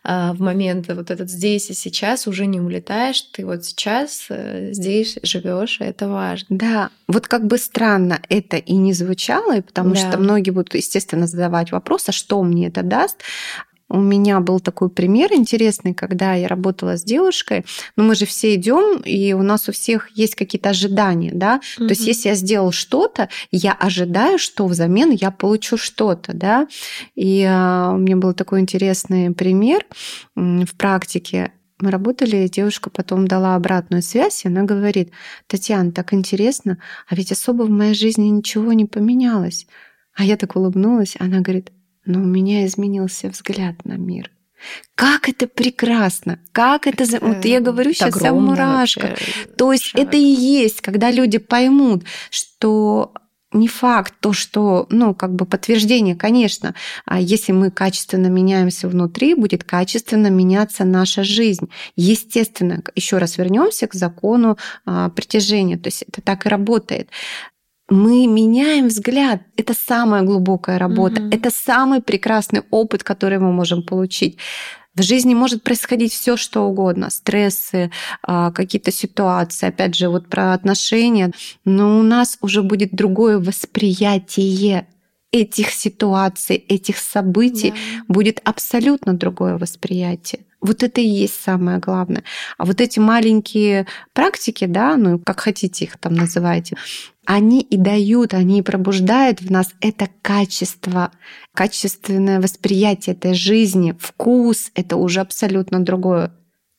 а, 0.03 0.33
в 0.33 0.39
момент 0.39 0.87
вот 0.87 1.11
этот 1.11 1.29
здесь 1.29 1.69
и 1.69 1.73
сейчас 1.73 2.27
уже 2.27 2.45
не 2.45 2.61
улетаешь, 2.61 3.21
ты 3.21 3.45
вот 3.45 3.65
сейчас 3.65 4.27
э, 4.29 4.69
здесь 4.71 5.17
живешь, 5.23 5.77
это 5.79 6.07
важно. 6.07 6.47
Да, 6.49 6.89
вот 7.07 7.27
как 7.27 7.45
бы 7.47 7.57
странно 7.57 8.21
это 8.29 8.57
и 8.57 8.73
не 8.73 8.93
звучало, 8.93 9.61
потому 9.61 9.93
да. 9.93 9.99
что 9.99 10.17
многие 10.17 10.51
будут, 10.51 10.73
естественно, 10.75 11.27
задавать 11.27 11.71
вопрос, 11.71 12.07
а 12.09 12.11
что 12.13 12.41
мне 12.43 12.67
это 12.67 12.83
даст? 12.83 13.17
У 13.89 13.99
меня 13.99 14.39
был 14.39 14.59
такой 14.59 14.89
пример 14.89 15.31
интересный, 15.33 15.93
когда 15.93 16.33
я 16.33 16.47
работала 16.47 16.97
с 16.97 17.03
девушкой. 17.03 17.63
Ну, 17.95 18.03
мы 18.05 18.15
же 18.15 18.25
все 18.25 18.55
идем, 18.55 19.01
и 19.01 19.33
у 19.33 19.43
нас 19.43 19.69
у 19.69 19.71
всех 19.71 20.09
есть 20.17 20.33
какие-то 20.33 20.69
ожидания, 20.69 21.31
да. 21.31 21.57
Mm-hmm. 21.57 21.87
То 21.87 21.91
есть, 21.91 22.07
если 22.07 22.29
я 22.29 22.35
сделал 22.35 22.71
что-то, 22.71 23.29
я 23.51 23.73
ожидаю, 23.73 24.39
что 24.39 24.65
взамен 24.65 25.11
я 25.11 25.29
получу 25.29 25.77
что-то, 25.77 26.33
да. 26.33 26.67
И 27.13 27.45
а, 27.47 27.91
у 27.93 27.97
меня 27.97 28.17
был 28.17 28.33
такой 28.33 28.61
интересный 28.61 29.31
пример 29.31 29.85
в 30.35 30.75
практике 30.75 31.51
мы 31.79 31.91
работали, 31.91 32.47
девушка 32.47 32.89
потом 32.89 33.27
дала 33.27 33.55
обратную 33.55 34.01
связь, 34.01 34.45
и 34.45 34.47
она 34.47 34.63
говорит, 34.63 35.11
Татьяна, 35.47 35.91
так 35.91 36.13
интересно, 36.13 36.77
а 37.09 37.15
ведь 37.15 37.33
особо 37.33 37.63
в 37.63 37.69
моей 37.69 37.93
жизни 37.93 38.27
ничего 38.27 38.71
не 38.71 38.85
поменялось. 38.85 39.67
А 40.15 40.23
я 40.23 40.37
так 40.37 40.55
улыбнулась, 40.55 41.17
она 41.19 41.41
говорит, 41.41 41.71
но 42.05 42.19
у 42.19 42.25
меня 42.25 42.65
изменился 42.65 43.29
взгляд 43.29 43.85
на 43.85 43.93
мир. 43.93 44.31
Как 44.95 45.27
это 45.27 45.47
прекрасно, 45.47 46.39
как 46.51 46.87
это... 46.87 47.03
это 47.03 47.25
вот 47.25 47.43
я 47.45 47.59
говорю 47.59 47.91
это 47.91 47.99
сейчас 47.99 48.15
вся 48.15 48.33
мурашка. 48.33 49.15
То 49.57 49.73
есть 49.73 49.85
шаг. 49.85 50.01
это 50.01 50.17
и 50.17 50.21
есть, 50.21 50.81
когда 50.81 51.11
люди 51.11 51.37
поймут, 51.37 52.05
что 52.29 53.13
не 53.53 53.67
факт 53.67 54.15
то, 54.19 54.33
что, 54.33 54.87
ну, 54.89 55.13
как 55.13 55.35
бы 55.35 55.45
подтверждение, 55.45 56.15
конечно, 56.15 56.73
а 57.05 57.19
если 57.19 57.51
мы 57.51 57.71
качественно 57.71 58.27
меняемся 58.27 58.87
внутри, 58.87 59.35
будет 59.35 59.63
качественно 59.63 60.27
меняться 60.27 60.85
наша 60.85 61.23
жизнь. 61.23 61.69
Естественно, 61.95 62.83
еще 62.95 63.17
раз 63.17 63.37
вернемся 63.37 63.87
к 63.87 63.93
закону 63.93 64.57
а, 64.85 65.09
притяжения, 65.09 65.77
то 65.77 65.87
есть 65.87 66.03
это 66.03 66.21
так 66.21 66.45
и 66.45 66.49
работает 66.49 67.09
мы 67.89 68.27
меняем 68.27 68.87
взгляд. 68.87 69.41
Это 69.57 69.73
самая 69.73 70.23
глубокая 70.23 70.77
работа. 70.77 71.21
Mm-hmm. 71.21 71.35
Это 71.35 71.49
самый 71.51 72.01
прекрасный 72.01 72.63
опыт, 72.71 73.03
который 73.03 73.39
мы 73.39 73.51
можем 73.51 73.83
получить. 73.83 74.37
В 74.95 75.01
жизни 75.01 75.33
может 75.33 75.63
происходить 75.63 76.13
все, 76.13 76.37
что 76.37 76.61
угодно, 76.67 77.09
стрессы, 77.09 77.91
а, 78.21 78.51
какие-то 78.51 78.91
ситуации, 78.91 79.67
опять 79.67 79.95
же, 79.95 80.07
вот 80.07 80.29
про 80.29 80.53
отношения, 80.53 81.31
но 81.65 81.99
у 81.99 82.03
нас 82.03 82.37
уже 82.41 82.61
будет 82.61 82.93
другое 82.93 83.39
восприятие 83.39 84.87
этих 85.31 85.71
ситуаций, 85.71 86.57
этих 86.57 86.97
событий, 86.97 87.71
да. 87.71 88.03
будет 88.07 88.39
абсолютно 88.43 89.13
другое 89.13 89.57
восприятие. 89.57 90.45
Вот 90.63 90.81
это 90.81 91.01
и 91.01 91.05
есть 91.05 91.43
самое 91.43 91.77
главное. 91.77 92.23
А 92.57 92.65
вот 92.65 92.79
эти 92.79 92.97
маленькие 92.97 93.85
практики, 94.13 94.65
да, 94.65 94.95
ну 94.95 95.19
как 95.19 95.41
хотите 95.41 95.83
их 95.85 95.97
там 95.97 96.13
называйте, 96.13 96.77
они 97.25 97.61
и 97.61 97.75
дают, 97.75 98.33
они 98.33 98.59
и 98.59 98.61
пробуждают 98.61 99.41
в 99.41 99.51
нас 99.51 99.73
это 99.81 100.07
качество, 100.21 101.11
качественное 101.53 102.39
восприятие 102.39 103.13
этой 103.13 103.33
жизни, 103.33 103.93
вкус, 103.99 104.71
это 104.73 104.95
уже 104.95 105.19
абсолютно 105.19 105.83
другое. 105.83 106.31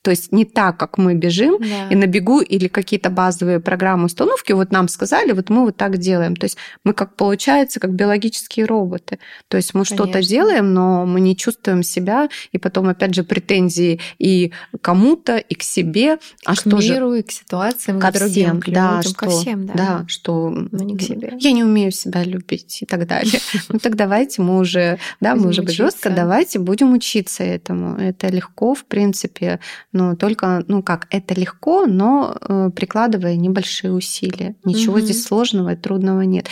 То 0.05 0.11
есть 0.11 0.31
не 0.31 0.45
так, 0.45 0.77
как 0.77 0.99
мы 0.99 1.15
бежим 1.15 1.57
да. 1.59 1.89
и 1.89 1.95
на 1.95 2.05
бегу 2.05 2.39
или 2.39 2.67
какие-то 2.67 3.09
базовые 3.09 3.59
программы 3.59 4.05
установки, 4.05 4.51
вот 4.51 4.71
нам 4.71 4.87
сказали, 4.87 5.31
вот 5.31 5.49
мы 5.49 5.65
вот 5.65 5.77
так 5.77 5.97
делаем. 5.97 6.35
То 6.35 6.45
есть 6.45 6.57
мы 6.83 6.93
как 6.93 7.15
получается, 7.15 7.79
как 7.79 7.91
биологические 7.95 8.67
роботы. 8.67 9.17
То 9.47 9.57
есть 9.57 9.73
мы 9.73 9.83
что-то 9.83 10.21
делаем, 10.21 10.75
но 10.75 11.07
мы 11.07 11.21
не 11.21 11.35
чувствуем 11.35 11.81
себя, 11.81 12.29
и 12.51 12.59
потом 12.59 12.87
опять 12.87 13.15
же 13.15 13.23
претензии 13.23 13.99
и 14.19 14.51
кому-то, 14.79 15.37
и 15.37 15.55
к 15.55 15.63
себе. 15.63 16.19
А 16.45 16.53
к 16.53 16.59
что 16.59 16.77
миру, 16.77 17.13
же? 17.13 17.21
и 17.21 17.23
к 17.23 17.31
ситуациям, 17.31 17.99
ко 17.99 18.11
всем, 18.11 18.61
к 18.61 18.69
да, 18.69 18.97
людям, 18.97 19.01
что, 19.01 19.15
ко 19.15 19.29
всем, 19.31 19.65
да. 19.65 19.73
Да, 19.73 20.05
что 20.07 20.51
но 20.51 20.83
не 20.83 20.97
к 20.97 21.01
себе. 21.01 21.33
я 21.39 21.51
не 21.51 21.63
умею 21.63 21.91
себя 21.91 22.23
любить 22.23 22.83
и 22.83 22.85
так 22.85 23.07
далее. 23.07 23.39
Ну 23.69 23.79
так 23.79 23.95
давайте 23.95 24.43
мы 24.43 24.59
уже, 24.59 24.99
да, 25.19 25.33
мы 25.35 25.49
уже 25.49 25.67
жестко, 25.67 26.11
давайте 26.11 26.59
будем 26.59 26.93
учиться 26.93 27.43
этому. 27.43 27.97
Это 27.97 28.27
легко, 28.27 28.75
в 28.75 28.85
принципе, 28.85 29.59
но 29.95 30.17
только, 30.17 30.65
ну 30.67 30.83
как, 30.83 31.07
это 31.09 31.33
легко, 31.33 31.85
но 31.85 32.35
э, 32.37 32.69
прикладывая 32.75 33.37
небольшие 33.37 33.93
усилия. 33.93 34.57
Ничего 34.65 34.95
угу. 34.95 34.99
здесь 34.99 35.23
сложного 35.23 35.71
и 35.71 35.77
трудного 35.77 36.19
нет. 36.21 36.49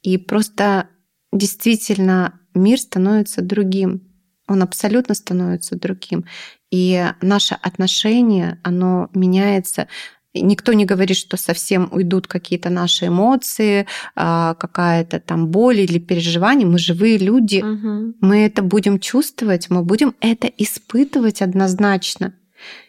И 0.00 0.16
просто 0.16 0.88
действительно 1.30 2.40
мир 2.54 2.80
становится 2.80 3.42
другим. 3.42 4.00
Он 4.48 4.62
абсолютно 4.62 5.14
становится 5.14 5.76
другим. 5.76 6.24
И 6.70 7.04
наше 7.20 7.58
отношение, 7.60 8.60
оно 8.62 9.10
меняется 9.12 9.88
Никто 10.34 10.74
не 10.74 10.84
говорит, 10.84 11.16
что 11.16 11.38
совсем 11.38 11.88
уйдут 11.92 12.26
какие-то 12.26 12.68
наши 12.68 13.06
эмоции, 13.06 13.86
а, 14.14 14.52
какая-то 14.52 15.18
там 15.18 15.48
боль 15.48 15.80
или 15.80 15.98
переживание. 15.98 16.66
Мы 16.66 16.78
живые 16.78 17.16
люди, 17.16 17.62
угу. 17.62 18.14
мы 18.20 18.44
это 18.44 18.60
будем 18.60 19.00
чувствовать, 19.00 19.70
мы 19.70 19.82
будем 19.82 20.14
это 20.20 20.46
испытывать 20.46 21.40
однозначно. 21.40 22.34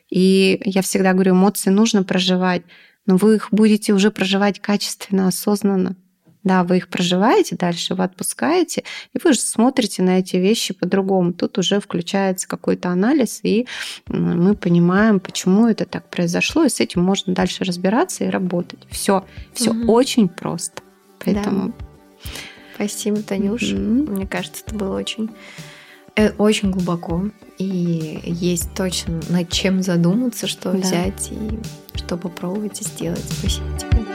И 0.10 0.62
я 0.64 0.82
всегда 0.82 1.14
говорю, 1.14 1.34
эмоции 1.34 1.70
нужно 1.70 2.04
проживать, 2.04 2.64
но 3.06 3.18
вы 3.18 3.36
их 3.36 3.50
будете 3.52 3.94
уже 3.94 4.12
проживать 4.12 4.60
качественно, 4.60 5.28
осознанно. 5.28 5.96
Да, 6.44 6.64
вы 6.64 6.78
их 6.78 6.88
проживаете, 6.88 7.58
дальше 7.58 7.94
вы 7.94 8.06
отпускаете, 8.06 8.84
и 9.14 9.20
вы 9.22 9.34
же 9.34 9.40
смотрите 9.40 10.02
на 10.02 10.20
эти 10.20 10.38
вещи 10.38 10.74
по-другому. 10.74 11.34
Тут 11.34 11.58
уже 11.58 11.82
включается 11.82 12.48
какой-то 12.48 12.88
анализ, 12.88 13.42
и 13.44 13.68
мы 14.08 14.56
понимаем, 14.56 15.20
почему 15.20 15.68
это 15.68 15.84
так 15.84 16.10
произошло, 16.10 16.64
и 16.64 16.70
с 16.70 16.80
этим 16.80 17.04
можно 17.04 17.34
дальше 17.34 17.66
разбираться 17.66 18.24
и 18.24 18.30
работать. 18.30 18.80
Все, 18.90 19.26
все 19.54 19.72
угу. 19.72 19.92
очень 19.92 20.30
просто. 20.30 20.84
Поэтому. 21.20 21.74
Да. 22.24 22.30
Спасибо, 22.76 23.22
Танюш. 23.24 23.64
Угу. 23.64 24.12
Мне 24.12 24.26
кажется, 24.28 24.64
это 24.66 24.74
было 24.74 24.98
очень 24.98 25.30
очень 26.38 26.72
глубоко, 26.72 27.26
и 27.58 28.20
есть 28.24 28.74
точно 28.74 29.22
над 29.30 29.50
чем 29.52 29.82
задуматься, 29.84 30.48
что 30.48 30.72
да. 30.72 30.78
взять 30.80 31.32
и 31.32 31.60
что 31.98 32.18
попробовать 32.18 32.82
и 32.82 32.84
сделать. 32.84 33.24
Спасибо 33.40 33.78
тебе. 33.78 34.07